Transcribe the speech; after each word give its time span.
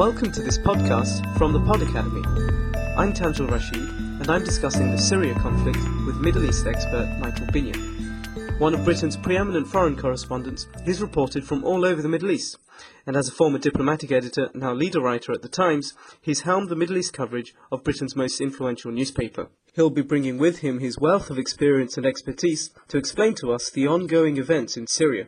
Welcome 0.00 0.32
to 0.32 0.40
this 0.40 0.56
podcast 0.56 1.36
from 1.36 1.52
the 1.52 1.60
Pod 1.60 1.82
Academy. 1.82 2.22
I'm 2.96 3.12
Tanjil 3.12 3.50
Rashid, 3.50 3.76
and 3.76 4.30
I'm 4.30 4.42
discussing 4.42 4.90
the 4.90 4.96
Syria 4.96 5.34
conflict 5.34 5.76
with 6.06 6.16
Middle 6.16 6.46
East 6.46 6.66
expert 6.66 7.18
Michael 7.20 7.48
Binyon. 7.48 8.58
One 8.58 8.72
of 8.72 8.82
Britain's 8.82 9.18
preeminent 9.18 9.66
foreign 9.66 9.98
correspondents, 9.98 10.66
he's 10.86 11.02
reported 11.02 11.44
from 11.44 11.64
all 11.64 11.84
over 11.84 12.00
the 12.00 12.08
Middle 12.08 12.30
East, 12.30 12.56
and 13.06 13.14
as 13.14 13.28
a 13.28 13.32
former 13.32 13.58
diplomatic 13.58 14.10
editor, 14.10 14.48
now 14.54 14.72
leader 14.72 15.02
writer 15.02 15.32
at 15.32 15.42
The 15.42 15.50
Times, 15.50 15.92
he's 16.22 16.40
helmed 16.40 16.70
the 16.70 16.76
Middle 16.76 16.96
East 16.96 17.12
coverage 17.12 17.54
of 17.70 17.84
Britain's 17.84 18.16
most 18.16 18.40
influential 18.40 18.90
newspaper. 18.90 19.50
He'll 19.74 19.90
be 19.90 20.00
bringing 20.00 20.38
with 20.38 20.60
him 20.60 20.78
his 20.78 20.98
wealth 20.98 21.28
of 21.28 21.36
experience 21.36 21.98
and 21.98 22.06
expertise 22.06 22.70
to 22.88 22.96
explain 22.96 23.34
to 23.34 23.52
us 23.52 23.68
the 23.68 23.86
ongoing 23.86 24.38
events 24.38 24.78
in 24.78 24.86
Syria. 24.86 25.26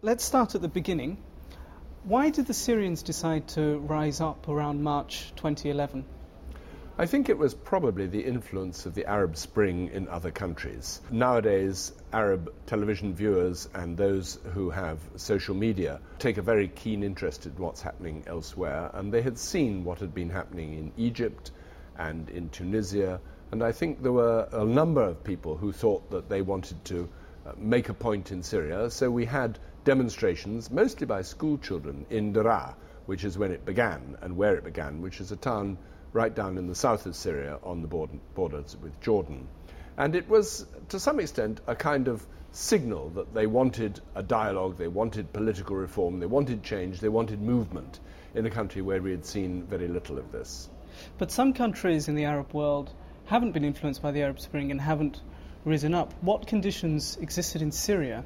Let's 0.00 0.24
start 0.24 0.54
at 0.54 0.62
the 0.62 0.68
beginning. 0.68 1.22
Why 2.06 2.28
did 2.28 2.46
the 2.46 2.52
Syrians 2.52 3.02
decide 3.02 3.48
to 3.56 3.78
rise 3.78 4.20
up 4.20 4.46
around 4.46 4.82
March 4.82 5.32
2011? 5.36 6.04
I 6.98 7.06
think 7.06 7.30
it 7.30 7.38
was 7.38 7.54
probably 7.54 8.06
the 8.06 8.20
influence 8.20 8.84
of 8.84 8.94
the 8.94 9.06
Arab 9.06 9.38
Spring 9.38 9.88
in 9.88 10.08
other 10.08 10.30
countries. 10.30 11.00
Nowadays, 11.10 11.92
Arab 12.12 12.52
television 12.66 13.14
viewers 13.14 13.70
and 13.72 13.96
those 13.96 14.38
who 14.52 14.68
have 14.68 14.98
social 15.16 15.54
media 15.54 15.98
take 16.18 16.36
a 16.36 16.42
very 16.42 16.68
keen 16.68 17.02
interest 17.02 17.46
in 17.46 17.52
what's 17.52 17.80
happening 17.80 18.24
elsewhere, 18.26 18.90
and 18.92 19.10
they 19.10 19.22
had 19.22 19.38
seen 19.38 19.82
what 19.82 20.00
had 20.00 20.14
been 20.14 20.28
happening 20.28 20.74
in 20.74 20.92
Egypt 20.98 21.52
and 21.96 22.28
in 22.28 22.50
Tunisia, 22.50 23.18
and 23.50 23.62
I 23.62 23.72
think 23.72 24.02
there 24.02 24.12
were 24.12 24.46
a 24.52 24.64
number 24.66 25.02
of 25.02 25.24
people 25.24 25.56
who 25.56 25.72
thought 25.72 26.10
that 26.10 26.28
they 26.28 26.42
wanted 26.42 26.84
to 26.84 27.08
uh, 27.46 27.52
make 27.56 27.88
a 27.88 27.94
point 27.94 28.30
in 28.30 28.42
Syria, 28.42 28.90
so 28.90 29.10
we 29.10 29.24
had 29.24 29.58
demonstrations, 29.84 30.70
mostly 30.70 31.06
by 31.06 31.22
school 31.22 31.58
children, 31.58 32.06
in 32.10 32.32
Daraa, 32.32 32.74
which 33.06 33.24
is 33.24 33.38
when 33.38 33.52
it 33.52 33.64
began 33.64 34.16
and 34.22 34.36
where 34.36 34.56
it 34.56 34.64
began, 34.64 35.02
which 35.02 35.20
is 35.20 35.30
a 35.30 35.36
town 35.36 35.78
right 36.12 36.34
down 36.34 36.58
in 36.58 36.66
the 36.66 36.74
south 36.74 37.06
of 37.06 37.14
Syria 37.14 37.58
on 37.62 37.82
the 37.82 37.88
border, 37.88 38.18
borders 38.34 38.76
with 38.80 39.00
Jordan. 39.00 39.46
And 39.96 40.14
it 40.14 40.28
was, 40.28 40.66
to 40.88 40.98
some 40.98 41.20
extent, 41.20 41.60
a 41.66 41.74
kind 41.74 42.08
of 42.08 42.26
signal 42.52 43.10
that 43.10 43.34
they 43.34 43.46
wanted 43.46 44.00
a 44.14 44.22
dialogue, 44.22 44.78
they 44.78 44.88
wanted 44.88 45.32
political 45.32 45.76
reform, 45.76 46.20
they 46.20 46.26
wanted 46.26 46.62
change, 46.62 47.00
they 47.00 47.08
wanted 47.08 47.42
movement 47.42 48.00
in 48.34 48.46
a 48.46 48.50
country 48.50 48.80
where 48.80 49.02
we 49.02 49.10
had 49.10 49.26
seen 49.26 49.64
very 49.64 49.88
little 49.88 50.18
of 50.18 50.32
this. 50.32 50.68
But 51.18 51.30
some 51.30 51.52
countries 51.52 52.08
in 52.08 52.14
the 52.14 52.24
Arab 52.24 52.52
world 52.52 52.92
haven't 53.26 53.52
been 53.52 53.64
influenced 53.64 54.02
by 54.02 54.12
the 54.12 54.22
Arab 54.22 54.40
Spring 54.40 54.70
and 54.70 54.80
haven't 54.80 55.20
risen 55.64 55.94
up. 55.94 56.12
What 56.20 56.46
conditions 56.46 57.16
existed 57.20 57.62
in 57.62 57.72
Syria 57.72 58.24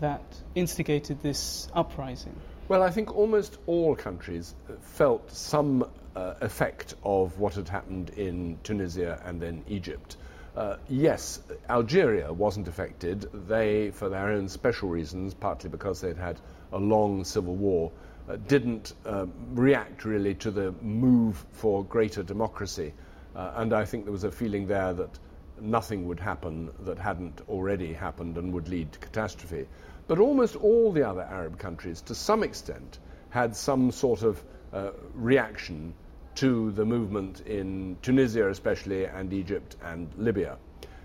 that 0.00 0.22
instigated 0.54 1.22
this 1.22 1.68
uprising? 1.74 2.34
Well, 2.68 2.82
I 2.82 2.90
think 2.90 3.16
almost 3.16 3.58
all 3.66 3.96
countries 3.96 4.54
felt 4.80 5.30
some 5.32 5.84
uh, 6.14 6.34
effect 6.40 6.94
of 7.02 7.38
what 7.38 7.54
had 7.54 7.68
happened 7.68 8.10
in 8.10 8.58
Tunisia 8.62 9.20
and 9.24 9.40
then 9.40 9.64
Egypt. 9.68 10.16
Uh, 10.56 10.76
yes, 10.88 11.40
Algeria 11.68 12.32
wasn't 12.32 12.68
affected. 12.68 13.28
They, 13.48 13.90
for 13.92 14.08
their 14.08 14.30
own 14.30 14.48
special 14.48 14.88
reasons, 14.88 15.34
partly 15.34 15.70
because 15.70 16.00
they'd 16.00 16.16
had 16.16 16.40
a 16.72 16.78
long 16.78 17.24
civil 17.24 17.54
war, 17.54 17.92
uh, 18.28 18.36
didn't 18.36 18.92
uh, 19.04 19.26
react 19.52 20.04
really 20.04 20.34
to 20.36 20.50
the 20.50 20.72
move 20.82 21.44
for 21.52 21.84
greater 21.84 22.22
democracy. 22.22 22.92
Uh, 23.34 23.52
and 23.56 23.72
I 23.72 23.84
think 23.84 24.04
there 24.04 24.12
was 24.12 24.24
a 24.24 24.30
feeling 24.30 24.66
there 24.66 24.92
that 24.92 25.18
nothing 25.60 26.06
would 26.08 26.20
happen 26.20 26.70
that 26.80 26.98
hadn't 26.98 27.40
already 27.48 27.92
happened 27.92 28.36
and 28.38 28.52
would 28.52 28.68
lead 28.68 28.92
to 28.92 28.98
catastrophe. 28.98 29.66
But 30.10 30.18
almost 30.18 30.56
all 30.56 30.90
the 30.90 31.04
other 31.04 31.22
Arab 31.22 31.56
countries, 31.56 32.00
to 32.06 32.16
some 32.16 32.42
extent, 32.42 32.98
had 33.28 33.54
some 33.54 33.92
sort 33.92 34.24
of 34.24 34.42
uh, 34.72 34.90
reaction 35.14 35.94
to 36.34 36.72
the 36.72 36.84
movement 36.84 37.42
in 37.42 37.96
Tunisia, 38.02 38.48
especially, 38.48 39.04
and 39.04 39.32
Egypt 39.32 39.76
and 39.84 40.12
Libya. 40.18 40.58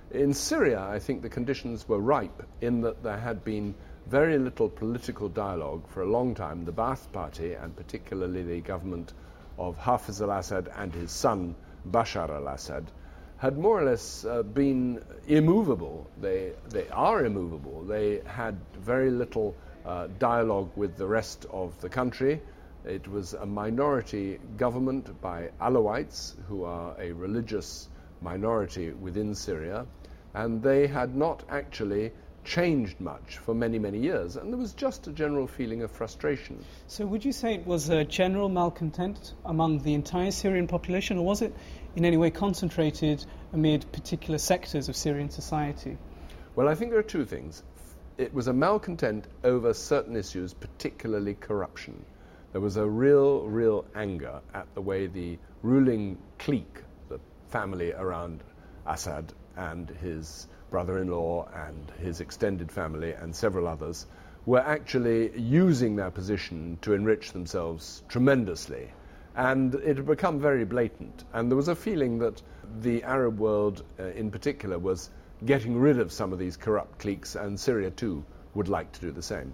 In 0.09 0.33
Syria, 0.33 0.81
I 0.81 0.97
think 0.97 1.21
the 1.21 1.29
conditions 1.29 1.87
were 1.87 1.99
ripe 1.99 2.41
in 2.61 2.81
that 2.81 3.03
there 3.03 3.19
had 3.19 3.43
been 3.43 3.75
very 4.07 4.39
little 4.39 4.69
political 4.69 5.29
dialogue 5.29 5.87
for 5.89 6.01
a 6.01 6.09
long 6.09 6.33
time. 6.33 6.65
The 6.65 6.73
Ba'ath 6.73 7.11
Party, 7.11 7.53
and 7.53 7.75
particularly 7.75 8.41
the 8.41 8.61
government 8.61 9.13
of 9.59 9.77
Hafiz 9.77 10.19
al 10.19 10.31
Assad 10.31 10.67
and 10.75 10.91
his 10.91 11.11
son 11.11 11.53
Bashar 11.87 12.31
al 12.31 12.47
Assad, 12.47 12.89
had 13.45 13.59
more 13.59 13.79
or 13.79 13.85
less 13.85 14.25
uh, 14.25 14.41
been 14.41 14.99
immovable. 15.27 16.09
They, 16.19 16.53
they 16.69 16.87
are 16.89 17.23
immovable. 17.23 17.83
They 17.83 18.21
had 18.25 18.57
very 18.79 19.11
little 19.11 19.55
uh, 19.85 20.07
dialogue 20.17 20.71
with 20.75 20.97
the 20.97 21.05
rest 21.05 21.45
of 21.51 21.79
the 21.79 21.87
country. 21.87 22.41
It 22.85 23.07
was 23.07 23.35
a 23.35 23.45
minority 23.45 24.39
government 24.57 25.21
by 25.21 25.51
Alawites, 25.61 26.33
who 26.47 26.63
are 26.63 26.95
a 26.99 27.11
religious 27.11 27.87
minority 28.19 28.89
within 28.93 29.35
Syria, 29.35 29.85
and 30.33 30.63
they 30.63 30.87
had 30.87 31.15
not 31.15 31.43
actually 31.47 32.13
changed 32.45 32.99
much 32.99 33.37
for 33.37 33.53
many, 33.53 33.77
many 33.79 33.99
years, 33.99 34.37
and 34.37 34.51
there 34.51 34.59
was 34.59 34.73
just 34.73 35.07
a 35.07 35.11
general 35.11 35.47
feeling 35.47 35.81
of 35.81 35.91
frustration. 35.91 36.63
So, 36.87 37.05
would 37.05 37.25
you 37.25 37.31
say 37.31 37.55
it 37.55 37.65
was 37.65 37.89
a 37.89 38.03
general 38.03 38.49
malcontent 38.49 39.33
among 39.43 39.79
the 39.79 39.95
entire 39.95 40.31
Syrian 40.31 40.67
population, 40.67 41.17
or 41.17 41.25
was 41.25 41.41
it 41.41 41.53
in 41.95 42.05
any 42.05 42.17
way 42.17 42.29
concentrated 42.29 43.25
amid 43.53 43.91
particular 43.91 44.37
sectors 44.37 44.89
of 44.89 44.95
Syrian 44.95 45.29
society? 45.29 45.97
Well, 46.55 46.67
I 46.67 46.75
think 46.75 46.91
there 46.91 46.99
are 46.99 47.03
two 47.03 47.25
things. 47.25 47.63
It 48.17 48.33
was 48.33 48.47
a 48.47 48.53
malcontent 48.53 49.27
over 49.43 49.73
certain 49.73 50.15
issues, 50.15 50.53
particularly 50.53 51.33
corruption. 51.33 52.05
There 52.51 52.61
was 52.61 52.77
a 52.77 52.85
real, 52.85 53.41
real 53.43 53.85
anger 53.95 54.39
at 54.53 54.73
the 54.73 54.81
way 54.81 55.07
the 55.07 55.37
ruling 55.61 56.17
clique, 56.39 56.83
the 57.09 57.19
family 57.49 57.91
around 57.91 58.41
Assad 58.85 59.33
and 59.57 59.89
his 59.89 60.47
brother 60.71 60.99
in 60.99 61.09
law 61.09 61.47
and 61.53 61.91
his 61.99 62.21
extended 62.21 62.71
family 62.71 63.13
and 63.13 63.35
several 63.35 63.67
others, 63.67 64.05
were 64.45 64.59
actually 64.59 65.37
using 65.39 65.95
their 65.95 66.11
position 66.11 66.77
to 66.81 66.93
enrich 66.93 67.31
themselves 67.31 68.03
tremendously. 68.07 68.91
And 69.35 69.75
it 69.75 69.97
had 69.97 70.05
become 70.05 70.39
very 70.39 70.65
blatant. 70.65 71.23
And 71.33 71.51
there 71.51 71.57
was 71.57 71.67
a 71.67 71.75
feeling 71.75 72.19
that 72.19 72.41
the 72.81 73.03
Arab 73.03 73.39
world 73.39 73.83
uh, 73.99 74.05
in 74.05 74.31
particular 74.31 74.79
was 74.79 75.09
getting 75.43 75.77
rid 75.77 75.99
of 75.99 76.11
some 76.11 76.31
of 76.33 76.39
these 76.39 76.57
corrupt 76.57 76.99
cliques, 76.99 77.35
and 77.35 77.59
Syria 77.59 77.91
too 77.91 78.23
would 78.53 78.69
like 78.69 78.91
to 78.93 79.01
do 79.01 79.11
the 79.11 79.21
same. 79.21 79.53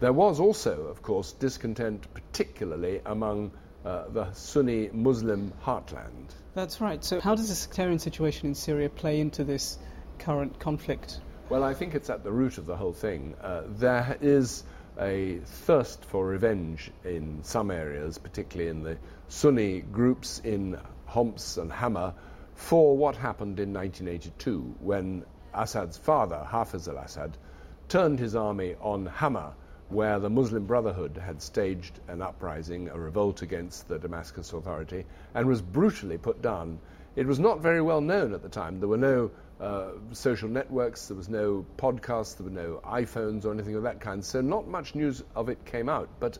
There 0.00 0.12
was 0.12 0.40
also, 0.40 0.86
of 0.86 1.02
course, 1.02 1.32
discontent, 1.32 2.12
particularly 2.14 3.00
among 3.04 3.52
uh, 3.84 4.08
the 4.08 4.32
Sunni 4.32 4.90
Muslim 4.92 5.52
heartland. 5.62 6.34
That's 6.54 6.80
right. 6.80 7.04
So, 7.04 7.20
how 7.20 7.34
does 7.34 7.48
the 7.48 7.54
sectarian 7.54 7.98
situation 7.98 8.48
in 8.48 8.54
Syria 8.54 8.88
play 8.88 9.20
into 9.20 9.44
this 9.44 9.78
current 10.18 10.58
conflict? 10.58 11.20
Well, 11.48 11.64
I 11.64 11.74
think 11.74 11.94
it's 11.94 12.10
at 12.10 12.24
the 12.24 12.32
root 12.32 12.58
of 12.58 12.66
the 12.66 12.76
whole 12.76 12.92
thing. 12.92 13.34
Uh, 13.40 13.62
there 13.66 14.16
is 14.20 14.64
a 14.98 15.40
thirst 15.44 16.04
for 16.04 16.26
revenge 16.26 16.90
in 17.04 17.42
some 17.42 17.70
areas, 17.70 18.18
particularly 18.18 18.70
in 18.70 18.82
the 18.82 18.98
Sunni 19.32 19.80
groups 19.80 20.40
in 20.42 20.76
Homs 21.06 21.56
and 21.56 21.70
Hama, 21.70 22.14
for 22.54 22.96
what 22.96 23.14
happened 23.14 23.60
in 23.60 23.72
1982 23.72 24.74
when 24.80 25.24
Assad's 25.54 25.96
father, 25.96 26.44
Hafiz 26.44 26.88
al 26.88 26.98
Assad, 26.98 27.36
turned 27.88 28.18
his 28.18 28.34
army 28.34 28.74
on 28.80 29.06
Hama, 29.06 29.54
where 29.88 30.18
the 30.18 30.28
Muslim 30.28 30.66
Brotherhood 30.66 31.16
had 31.16 31.40
staged 31.42 32.00
an 32.08 32.22
uprising, 32.22 32.88
a 32.88 32.98
revolt 32.98 33.42
against 33.42 33.86
the 33.86 34.00
Damascus 34.00 34.52
Authority, 34.52 35.06
and 35.32 35.46
was 35.46 35.62
brutally 35.62 36.18
put 36.18 36.42
down. 36.42 36.80
It 37.14 37.28
was 37.28 37.38
not 37.38 37.60
very 37.60 37.80
well 37.80 38.00
known 38.00 38.34
at 38.34 38.42
the 38.42 38.48
time. 38.48 38.80
There 38.80 38.88
were 38.88 38.96
no 38.96 39.30
uh, 39.60 39.90
social 40.10 40.48
networks, 40.48 41.06
there 41.06 41.16
was 41.16 41.28
no 41.28 41.64
podcasts, 41.76 42.36
there 42.36 42.46
were 42.46 42.50
no 42.50 42.80
iPhones 42.84 43.44
or 43.44 43.52
anything 43.52 43.76
of 43.76 43.84
that 43.84 44.00
kind, 44.00 44.24
so 44.24 44.40
not 44.40 44.66
much 44.66 44.96
news 44.96 45.22
of 45.36 45.48
it 45.48 45.64
came 45.64 45.88
out. 45.88 46.08
But 46.18 46.38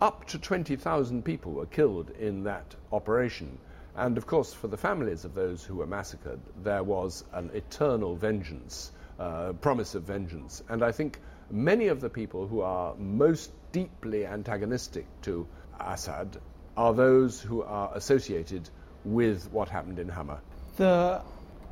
up 0.00 0.26
to 0.28 0.38
20,000 0.38 1.24
people 1.24 1.52
were 1.52 1.66
killed 1.66 2.10
in 2.10 2.44
that 2.44 2.74
operation. 2.92 3.58
And 3.96 4.16
of 4.16 4.26
course, 4.26 4.52
for 4.52 4.68
the 4.68 4.76
families 4.76 5.24
of 5.24 5.34
those 5.34 5.64
who 5.64 5.76
were 5.76 5.86
massacred, 5.86 6.38
there 6.62 6.84
was 6.84 7.24
an 7.32 7.50
eternal 7.52 8.14
vengeance, 8.14 8.92
uh, 9.18 9.54
promise 9.54 9.96
of 9.96 10.04
vengeance. 10.04 10.62
And 10.68 10.84
I 10.84 10.92
think 10.92 11.18
many 11.50 11.88
of 11.88 12.00
the 12.00 12.08
people 12.08 12.46
who 12.46 12.60
are 12.60 12.94
most 12.94 13.50
deeply 13.72 14.24
antagonistic 14.24 15.06
to 15.22 15.46
Assad 15.80 16.38
are 16.76 16.94
those 16.94 17.40
who 17.40 17.62
are 17.62 17.90
associated 17.94 18.70
with 19.04 19.50
what 19.50 19.68
happened 19.68 19.98
in 19.98 20.08
Hama. 20.08 20.40
The 20.76 21.22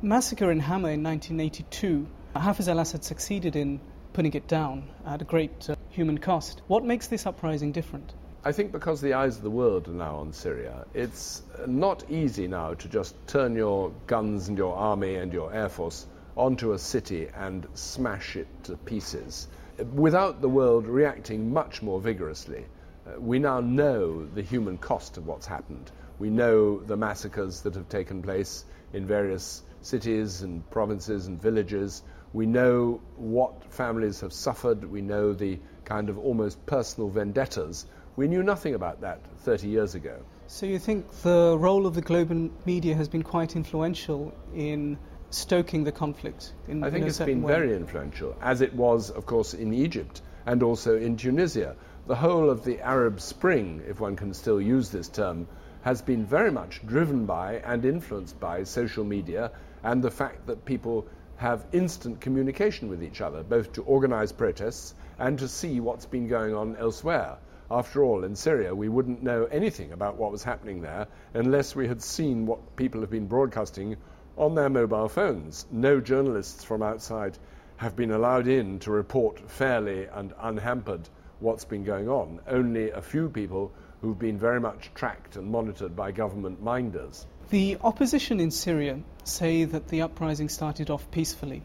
massacre 0.01 0.51
in 0.51 0.59
Hama 0.59 0.89
in 0.89 1.03
1982, 1.03 2.05
Hafiz 2.35 2.67
al 2.67 2.79
Assad 2.79 3.05
succeeded 3.05 3.55
in 3.55 3.79
putting 4.11 4.33
it 4.33 4.49
down 4.49 4.89
at 5.05 5.21
a 5.21 5.25
great 5.25 5.69
uh, 5.69 5.75
human 5.97 6.19
cost. 6.19 6.61
What 6.67 6.85
makes 6.85 7.07
this 7.07 7.25
uprising 7.25 7.71
different? 7.71 8.13
I 8.45 8.51
think 8.51 8.71
because 8.71 9.01
the 9.01 9.15
eyes 9.15 9.35
of 9.37 9.41
the 9.41 9.49
world 9.49 9.87
are 9.87 9.93
now 9.93 10.17
on 10.17 10.31
Syria, 10.31 10.85
it's 10.93 11.41
not 11.65 12.09
easy 12.11 12.47
now 12.47 12.75
to 12.75 12.87
just 12.87 13.15
turn 13.25 13.55
your 13.55 13.91
guns 14.05 14.47
and 14.47 14.57
your 14.59 14.75
army 14.75 15.15
and 15.15 15.33
your 15.33 15.51
air 15.51 15.69
force 15.69 16.05
onto 16.35 16.73
a 16.73 16.77
city 16.77 17.29
and 17.35 17.65
smash 17.73 18.35
it 18.35 18.47
to 18.65 18.77
pieces 18.77 19.47
without 19.91 20.39
the 20.39 20.47
world 20.47 20.85
reacting 20.87 21.51
much 21.51 21.81
more 21.81 21.99
vigorously. 21.99 22.65
Uh, 23.07 23.19
we 23.19 23.39
now 23.39 23.59
know 23.59 24.23
the 24.25 24.43
human 24.43 24.77
cost 24.77 25.17
of 25.17 25.25
what's 25.25 25.47
happened. 25.47 25.91
We 26.19 26.29
know 26.29 26.79
the 26.79 26.95
massacres 26.95 27.61
that 27.61 27.73
have 27.73 27.89
taken 27.89 28.21
place 28.21 28.65
in 28.93 29.07
various 29.07 29.63
cities 29.81 30.43
and 30.43 30.67
provinces 30.69 31.25
and 31.25 31.41
villages. 31.41 32.03
We 32.33 32.45
know 32.45 33.01
what 33.15 33.73
families 33.73 34.21
have 34.21 34.33
suffered. 34.33 34.83
We 34.83 35.01
know 35.01 35.33
the 35.33 35.59
kind 35.87 36.09
of 36.09 36.17
almost 36.19 36.63
personal 36.65 37.09
vendettas. 37.09 37.85
We 38.17 38.27
knew 38.27 38.43
nothing 38.43 38.75
about 38.75 39.01
that 39.01 39.19
30 39.39 39.67
years 39.67 39.95
ago. 39.95 40.17
So 40.47 40.65
you 40.65 40.79
think 40.79 41.09
the 41.23 41.57
role 41.57 41.87
of 41.87 41.95
the 41.95 42.01
global 42.01 42.49
media 42.65 42.95
has 42.95 43.07
been 43.07 43.23
quite 43.23 43.55
influential 43.55 44.33
in 44.53 44.97
stoking 45.29 45.83
the 45.83 45.91
conflict? 45.91 46.53
In, 46.67 46.81
the 46.81 46.87
I 46.87 46.91
think 46.91 47.05
it's 47.05 47.19
been 47.19 47.41
way? 47.41 47.53
very 47.53 47.75
influential, 47.75 48.35
as 48.41 48.61
it 48.61 48.73
was, 48.73 49.09
of 49.09 49.25
course, 49.25 49.53
in 49.53 49.73
Egypt 49.73 50.21
and 50.45 50.63
also 50.63 50.97
in 50.97 51.17
Tunisia. 51.17 51.75
The 52.07 52.15
whole 52.15 52.49
of 52.49 52.63
the 52.63 52.79
Arab 52.81 53.19
Spring, 53.19 53.83
if 53.87 53.99
one 53.99 54.15
can 54.15 54.33
still 54.33 54.61
use 54.61 54.89
this 54.89 55.09
term, 55.09 55.47
has 55.81 56.01
been 56.01 56.25
very 56.25 56.51
much 56.51 56.85
driven 56.85 57.25
by 57.25 57.55
and 57.55 57.85
influenced 57.85 58.39
by 58.39 58.63
social 58.63 59.03
media 59.03 59.51
and 59.83 60.01
the 60.01 60.11
fact 60.11 60.47
that 60.47 60.65
people 60.65 61.07
have 61.37 61.65
instant 61.71 62.19
communication 62.19 62.89
with 62.89 63.03
each 63.03 63.21
other, 63.21 63.43
both 63.43 63.73
to 63.73 63.83
organize 63.83 64.31
protests 64.31 64.93
and 65.19 65.39
to 65.39 65.47
see 65.47 65.79
what's 65.79 66.05
been 66.05 66.27
going 66.27 66.53
on 66.53 66.75
elsewhere. 66.77 67.37
After 67.69 68.03
all, 68.03 68.23
in 68.23 68.35
Syria, 68.35 68.73
we 68.73 68.89
wouldn't 68.89 69.23
know 69.23 69.45
anything 69.45 69.91
about 69.91 70.17
what 70.17 70.31
was 70.31 70.43
happening 70.43 70.81
there 70.81 71.07
unless 71.33 71.75
we 71.75 71.87
had 71.87 72.01
seen 72.01 72.45
what 72.45 72.75
people 72.75 73.01
have 73.01 73.09
been 73.09 73.27
broadcasting 73.27 73.97
on 74.37 74.55
their 74.55 74.69
mobile 74.69 75.09
phones. 75.09 75.65
No 75.71 75.99
journalists 75.99 76.63
from 76.63 76.81
outside 76.81 77.37
have 77.75 77.95
been 77.95 78.11
allowed 78.11 78.47
in 78.47 78.79
to 78.79 78.91
report 78.91 79.49
fairly 79.49 80.05
and 80.05 80.33
unhampered 80.39 81.07
what's 81.39 81.65
been 81.65 81.83
going 81.83 82.09
on. 82.09 82.39
Only 82.47 82.89
a 82.89 83.01
few 83.01 83.29
people 83.29 83.71
who've 84.01 84.17
been 84.17 84.39
very 84.39 84.59
much 84.59 84.91
tracked 84.95 85.35
and 85.35 85.51
monitored 85.51 85.95
by 85.95 86.11
government 86.11 86.61
minders. 86.63 87.27
The 87.49 87.77
opposition 87.81 88.41
in 88.41 88.51
Syria 88.51 88.99
say 89.23 89.63
that 89.63 89.87
the 89.87 90.01
uprising 90.01 90.49
started 90.49 90.89
off 90.89 91.09
peacefully, 91.11 91.63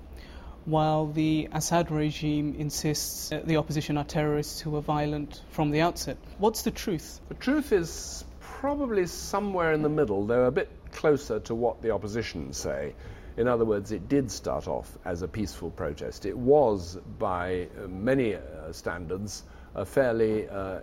while 0.64 1.06
the 1.06 1.48
Assad 1.50 1.90
regime 1.90 2.54
insists 2.56 3.30
the 3.30 3.56
opposition 3.56 3.98
are 3.98 4.04
terrorists 4.04 4.60
who 4.60 4.70
were 4.70 4.80
violent 4.80 5.42
from 5.50 5.72
the 5.72 5.80
outset. 5.80 6.18
What's 6.38 6.62
the 6.62 6.70
truth? 6.70 7.18
The 7.28 7.34
truth 7.34 7.72
is 7.72 8.24
probably 8.38 9.08
somewhere 9.08 9.72
in 9.72 9.82
the 9.82 9.88
middle, 9.88 10.24
though 10.24 10.44
a 10.44 10.52
bit 10.52 10.70
closer 10.92 11.40
to 11.40 11.54
what 11.56 11.82
the 11.82 11.90
opposition 11.90 12.52
say. 12.52 12.94
In 13.36 13.48
other 13.48 13.64
words, 13.64 13.90
it 13.90 14.08
did 14.08 14.30
start 14.30 14.68
off 14.68 14.96
as 15.04 15.22
a 15.22 15.28
peaceful 15.28 15.70
protest. 15.70 16.26
It 16.26 16.38
was, 16.38 16.96
by 17.18 17.66
many 17.88 18.36
uh, 18.36 18.70
standards, 18.70 19.42
a 19.74 19.84
fairly 19.84 20.48
uh, 20.48 20.78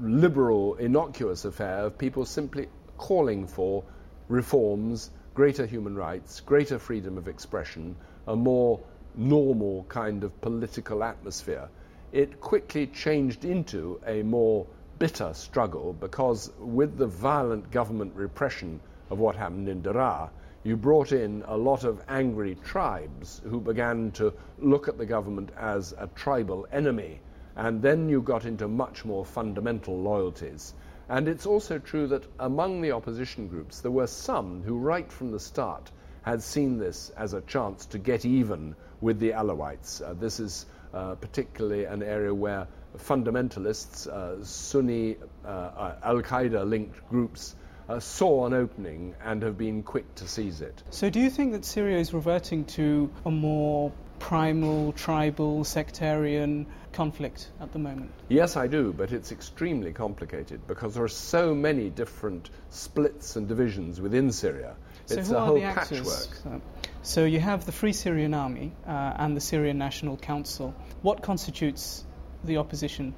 liberal, 0.00 0.76
innocuous 0.76 1.44
affair 1.44 1.80
of 1.80 1.98
people 1.98 2.24
simply 2.24 2.68
calling 2.96 3.46
for 3.46 3.84
reforms, 4.28 5.10
greater 5.34 5.66
human 5.66 5.94
rights, 5.94 6.40
greater 6.40 6.78
freedom 6.78 7.18
of 7.18 7.28
expression, 7.28 7.96
a 8.26 8.34
more 8.36 8.80
normal 9.14 9.84
kind 9.88 10.24
of 10.24 10.40
political 10.40 11.04
atmosphere. 11.04 11.68
It 12.12 12.40
quickly 12.40 12.86
changed 12.86 13.44
into 13.44 14.00
a 14.06 14.22
more 14.22 14.66
bitter 14.98 15.34
struggle 15.34 15.92
because, 15.92 16.50
with 16.58 16.96
the 16.96 17.06
violent 17.06 17.70
government 17.70 18.14
repression 18.14 18.80
of 19.10 19.18
what 19.18 19.36
happened 19.36 19.68
in 19.68 19.82
Daraa, 19.82 20.30
you 20.62 20.76
brought 20.76 21.12
in 21.12 21.44
a 21.46 21.56
lot 21.56 21.84
of 21.84 22.02
angry 22.08 22.54
tribes 22.64 23.42
who 23.44 23.60
began 23.60 24.10
to 24.12 24.32
look 24.58 24.88
at 24.88 24.96
the 24.96 25.06
government 25.06 25.50
as 25.58 25.92
a 25.98 26.06
tribal 26.14 26.66
enemy 26.72 27.20
and 27.56 27.82
then 27.82 28.08
you 28.08 28.20
got 28.20 28.44
into 28.44 28.66
much 28.66 29.04
more 29.04 29.24
fundamental 29.24 30.00
loyalties. 30.00 30.74
And 31.08 31.28
it's 31.28 31.46
also 31.46 31.78
true 31.78 32.06
that 32.08 32.24
among 32.38 32.80
the 32.80 32.92
opposition 32.92 33.48
groups, 33.48 33.80
there 33.80 33.90
were 33.90 34.06
some 34.06 34.62
who, 34.62 34.78
right 34.78 35.10
from 35.10 35.32
the 35.32 35.40
start, 35.40 35.90
had 36.22 36.42
seen 36.42 36.78
this 36.78 37.10
as 37.16 37.34
a 37.34 37.42
chance 37.42 37.86
to 37.86 37.98
get 37.98 38.24
even 38.24 38.74
with 39.00 39.18
the 39.20 39.30
Alawites. 39.30 40.00
Uh, 40.00 40.14
this 40.14 40.40
is 40.40 40.64
uh, 40.94 41.14
particularly 41.16 41.84
an 41.84 42.02
area 42.02 42.34
where 42.34 42.66
fundamentalists, 42.98 44.06
uh, 44.06 44.42
Sunni, 44.44 45.16
uh, 45.44 45.48
uh, 45.48 45.96
Al 46.02 46.22
Qaeda 46.22 46.68
linked 46.68 47.06
groups, 47.08 47.54
uh, 47.88 48.00
saw 48.00 48.46
an 48.46 48.54
opening 48.54 49.14
and 49.22 49.42
have 49.42 49.58
been 49.58 49.82
quick 49.82 50.14
to 50.14 50.26
seize 50.26 50.62
it. 50.62 50.82
So, 50.90 51.10
do 51.10 51.20
you 51.20 51.28
think 51.28 51.52
that 51.52 51.64
Syria 51.64 51.98
is 51.98 52.14
reverting 52.14 52.64
to 52.66 53.10
a 53.26 53.30
more 53.30 53.92
primal, 54.18 54.92
tribal, 54.92 55.64
sectarian 55.64 56.66
conflict 56.94 57.48
at 57.60 57.72
the 57.72 57.78
moment? 57.78 58.10
Yes, 58.28 58.56
I 58.56 58.66
do, 58.66 58.92
but 58.92 59.12
it's 59.12 59.32
extremely 59.32 59.92
complicated 59.92 60.66
because 60.66 60.94
there 60.94 61.04
are 61.04 61.08
so 61.08 61.54
many 61.54 61.90
different 61.90 62.48
splits 62.70 63.36
and 63.36 63.46
divisions 63.46 64.00
within 64.00 64.32
Syria. 64.32 64.74
So 65.06 65.18
it's 65.18 65.28
who 65.28 65.34
a 65.34 65.38
are 65.38 65.46
whole 65.46 65.54
the 65.56 65.64
actors? 65.64 66.26
patchwork. 66.26 66.62
So 67.02 67.24
you 67.24 67.40
have 67.40 67.66
the 67.66 67.72
Free 67.72 67.92
Syrian 67.92 68.32
Army 68.32 68.72
uh, 68.86 68.90
and 69.16 69.36
the 69.36 69.40
Syrian 69.40 69.76
National 69.76 70.16
Council. 70.16 70.74
What 71.02 71.22
constitutes 71.22 72.02
the 72.44 72.56
opposition 72.56 73.14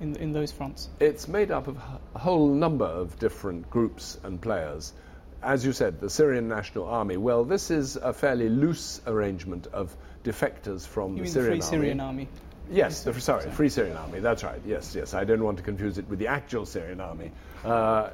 in, 0.00 0.16
in 0.16 0.32
those 0.32 0.52
fronts? 0.52 0.88
It's 1.00 1.28
made 1.28 1.50
up 1.50 1.66
of 1.66 1.76
a 2.14 2.18
whole 2.18 2.48
number 2.48 2.86
of 2.86 3.18
different 3.18 3.68
groups 3.68 4.18
and 4.22 4.40
players 4.40 4.94
as 5.42 5.64
you 5.64 5.72
said, 5.72 6.00
the 6.00 6.10
Syrian 6.10 6.48
National 6.48 6.86
Army. 6.86 7.16
Well, 7.16 7.44
this 7.44 7.70
is 7.70 7.96
a 7.96 8.12
fairly 8.12 8.48
loose 8.48 9.00
arrangement 9.06 9.68
of 9.68 9.96
defectors 10.24 10.86
from 10.86 11.16
you 11.16 11.24
the 11.24 11.30
Syrian 11.30 11.50
the 11.50 11.64
Free 11.64 11.70
Syrian 11.70 12.00
Army. 12.00 12.28
Yes, 12.70 13.04
the, 13.04 13.18
sorry, 13.20 13.50
Free 13.50 13.68
Syrian 13.68 13.96
Army. 13.96 14.20
That's 14.20 14.42
right. 14.42 14.60
Yes, 14.66 14.94
yes. 14.94 15.14
I 15.14 15.24
don't 15.24 15.42
want 15.44 15.58
to 15.58 15.62
confuse 15.62 15.98
it 15.98 16.08
with 16.08 16.18
the 16.18 16.28
actual 16.28 16.66
Syrian 16.66 17.00
army. 17.00 17.30
Uh, 17.64 18.10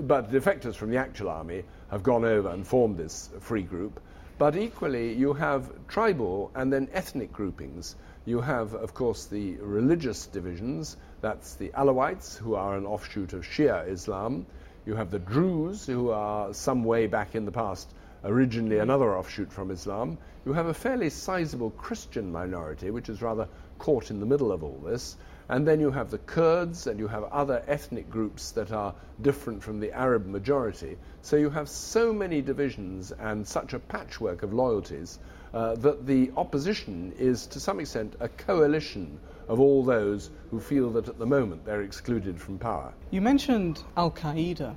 but 0.00 0.30
defectors 0.30 0.74
from 0.74 0.90
the 0.90 0.96
actual 0.96 1.28
army 1.28 1.64
have 1.90 2.02
gone 2.02 2.24
over 2.24 2.48
and 2.48 2.66
formed 2.66 2.96
this 2.96 3.30
free 3.40 3.62
group. 3.62 4.00
But 4.38 4.56
equally, 4.56 5.12
you 5.12 5.34
have 5.34 5.70
tribal 5.86 6.50
and 6.54 6.72
then 6.72 6.88
ethnic 6.92 7.32
groupings. 7.32 7.94
You 8.24 8.40
have, 8.40 8.74
of 8.74 8.94
course, 8.94 9.26
the 9.26 9.56
religious 9.56 10.26
divisions. 10.26 10.96
That's 11.20 11.54
the 11.54 11.68
Alawites, 11.68 12.36
who 12.36 12.54
are 12.54 12.76
an 12.76 12.86
offshoot 12.86 13.32
of 13.32 13.42
Shia 13.44 13.88
Islam. 13.88 14.46
You 14.84 14.96
have 14.96 15.10
the 15.10 15.20
Druze, 15.20 15.86
who 15.86 16.10
are 16.10 16.52
some 16.54 16.82
way 16.82 17.06
back 17.06 17.36
in 17.36 17.44
the 17.44 17.52
past 17.52 17.88
originally 18.24 18.78
another 18.78 19.16
offshoot 19.16 19.52
from 19.52 19.70
Islam. 19.70 20.18
You 20.44 20.52
have 20.52 20.66
a 20.66 20.74
fairly 20.74 21.10
sizable 21.10 21.70
Christian 21.70 22.32
minority, 22.32 22.90
which 22.90 23.08
is 23.08 23.22
rather 23.22 23.48
caught 23.82 24.10
in 24.10 24.20
the 24.20 24.26
middle 24.26 24.52
of 24.52 24.62
all 24.62 24.80
this. 24.84 25.16
And 25.48 25.66
then 25.66 25.80
you 25.80 25.90
have 25.90 26.10
the 26.10 26.18
Kurds 26.18 26.86
and 26.86 27.00
you 27.00 27.08
have 27.08 27.24
other 27.24 27.62
ethnic 27.66 28.08
groups 28.08 28.52
that 28.52 28.70
are 28.70 28.94
different 29.20 29.64
from 29.64 29.80
the 29.80 29.90
Arab 29.92 30.24
majority. 30.24 30.96
So 31.22 31.36
you 31.36 31.50
have 31.50 31.68
so 31.68 32.12
many 32.12 32.42
divisions 32.42 33.10
and 33.10 33.46
such 33.46 33.74
a 33.74 33.80
patchwork 33.80 34.44
of 34.44 34.54
loyalties 34.54 35.18
uh, 35.52 35.74
that 35.74 36.06
the 36.06 36.30
opposition 36.36 37.12
is 37.18 37.48
to 37.48 37.60
some 37.60 37.80
extent 37.80 38.14
a 38.20 38.28
coalition 38.28 39.18
of 39.48 39.58
all 39.58 39.82
those 39.84 40.30
who 40.52 40.60
feel 40.60 40.90
that 40.90 41.08
at 41.08 41.18
the 41.18 41.26
moment 41.26 41.64
they're 41.64 41.82
excluded 41.82 42.40
from 42.40 42.58
power. 42.58 42.94
You 43.10 43.20
mentioned 43.20 43.82
Al 43.96 44.12
Qaeda. 44.12 44.76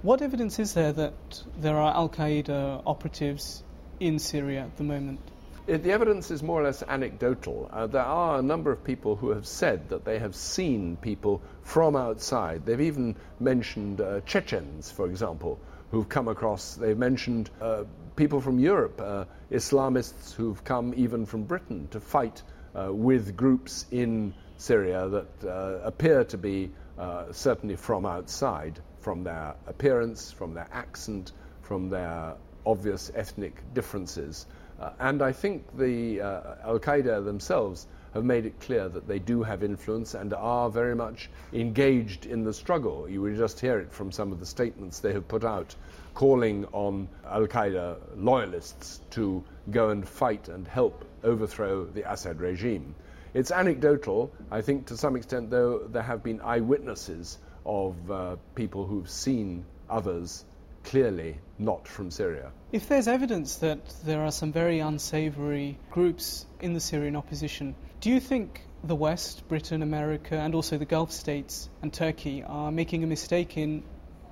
What 0.00 0.22
evidence 0.22 0.58
is 0.58 0.72
there 0.72 0.92
that 0.94 1.42
there 1.58 1.76
are 1.76 1.94
Al 1.94 2.08
Qaeda 2.08 2.82
operatives 2.86 3.62
in 4.00 4.18
Syria 4.18 4.62
at 4.62 4.76
the 4.78 4.84
moment? 4.84 5.20
It, 5.66 5.82
the 5.82 5.90
evidence 5.90 6.30
is 6.30 6.44
more 6.44 6.60
or 6.60 6.64
less 6.64 6.84
anecdotal. 6.86 7.68
Uh, 7.72 7.88
there 7.88 8.04
are 8.04 8.38
a 8.38 8.42
number 8.42 8.70
of 8.70 8.84
people 8.84 9.16
who 9.16 9.30
have 9.30 9.48
said 9.48 9.88
that 9.88 10.04
they 10.04 10.20
have 10.20 10.36
seen 10.36 10.96
people 10.96 11.42
from 11.62 11.96
outside. 11.96 12.64
They've 12.64 12.82
even 12.82 13.16
mentioned 13.40 14.00
uh, 14.00 14.20
Chechens, 14.20 14.92
for 14.92 15.06
example, 15.06 15.58
who've 15.90 16.08
come 16.08 16.28
across. 16.28 16.76
They've 16.76 16.96
mentioned 16.96 17.50
uh, 17.60 17.82
people 18.14 18.40
from 18.40 18.60
Europe, 18.60 19.00
uh, 19.00 19.24
Islamists 19.50 20.32
who've 20.32 20.62
come 20.62 20.94
even 20.96 21.26
from 21.26 21.42
Britain 21.42 21.88
to 21.90 21.98
fight 21.98 22.44
uh, 22.76 22.92
with 22.92 23.36
groups 23.36 23.86
in 23.90 24.34
Syria 24.58 25.08
that 25.08 25.44
uh, 25.44 25.80
appear 25.82 26.22
to 26.24 26.38
be 26.38 26.70
certainly 27.32 27.74
from 27.74 28.06
outside, 28.06 28.78
from 29.00 29.24
their 29.24 29.56
appearance, 29.66 30.30
from 30.30 30.54
their 30.54 30.68
accent, 30.72 31.32
from 31.62 31.90
their 31.90 32.36
obvious 32.64 33.10
ethnic 33.14 33.62
differences. 33.74 34.46
Uh, 34.80 34.90
and 34.98 35.22
I 35.22 35.32
think 35.32 35.76
the 35.76 36.20
uh, 36.20 36.40
Al 36.64 36.78
Qaeda 36.78 37.24
themselves 37.24 37.86
have 38.14 38.24
made 38.24 38.46
it 38.46 38.60
clear 38.60 38.88
that 38.88 39.06
they 39.06 39.18
do 39.18 39.42
have 39.42 39.62
influence 39.62 40.14
and 40.14 40.32
are 40.32 40.70
very 40.70 40.94
much 40.94 41.28
engaged 41.52 42.26
in 42.26 42.44
the 42.44 42.52
struggle. 42.52 43.08
You 43.08 43.20
will 43.22 43.36
just 43.36 43.60
hear 43.60 43.78
it 43.78 43.92
from 43.92 44.10
some 44.12 44.32
of 44.32 44.40
the 44.40 44.46
statements 44.46 45.00
they 45.00 45.12
have 45.12 45.28
put 45.28 45.44
out, 45.44 45.74
calling 46.14 46.66
on 46.72 47.08
Al 47.26 47.46
Qaeda 47.46 47.98
loyalists 48.16 49.00
to 49.10 49.44
go 49.70 49.90
and 49.90 50.08
fight 50.08 50.48
and 50.48 50.66
help 50.66 51.04
overthrow 51.24 51.84
the 51.84 52.10
Assad 52.10 52.40
regime. 52.40 52.94
It's 53.34 53.50
anecdotal. 53.50 54.32
I 54.50 54.62
think 54.62 54.86
to 54.86 54.96
some 54.96 55.16
extent, 55.16 55.50
though, 55.50 55.86
there 55.86 56.02
have 56.02 56.22
been 56.22 56.40
eyewitnesses 56.40 57.38
of 57.66 58.10
uh, 58.10 58.36
people 58.54 58.86
who've 58.86 59.10
seen 59.10 59.66
others 59.90 60.44
clearly 60.86 61.36
not 61.58 61.86
from 61.86 62.10
Syria. 62.10 62.50
If 62.72 62.88
there's 62.88 63.08
evidence 63.08 63.56
that 63.56 63.78
there 64.04 64.22
are 64.22 64.32
some 64.32 64.52
very 64.52 64.78
unsavory 64.80 65.78
groups 65.90 66.46
in 66.60 66.72
the 66.72 66.80
Syrian 66.80 67.16
opposition, 67.16 67.74
Do 68.00 68.10
you 68.10 68.20
think 68.20 68.60
the 68.84 68.94
West, 68.94 69.48
Britain, 69.48 69.82
America, 69.82 70.36
and 70.36 70.54
also 70.54 70.78
the 70.78 70.84
Gulf 70.84 71.10
states 71.10 71.68
and 71.82 71.92
Turkey 71.92 72.44
are 72.44 72.70
making 72.70 73.02
a 73.02 73.06
mistake 73.06 73.56
in 73.56 73.82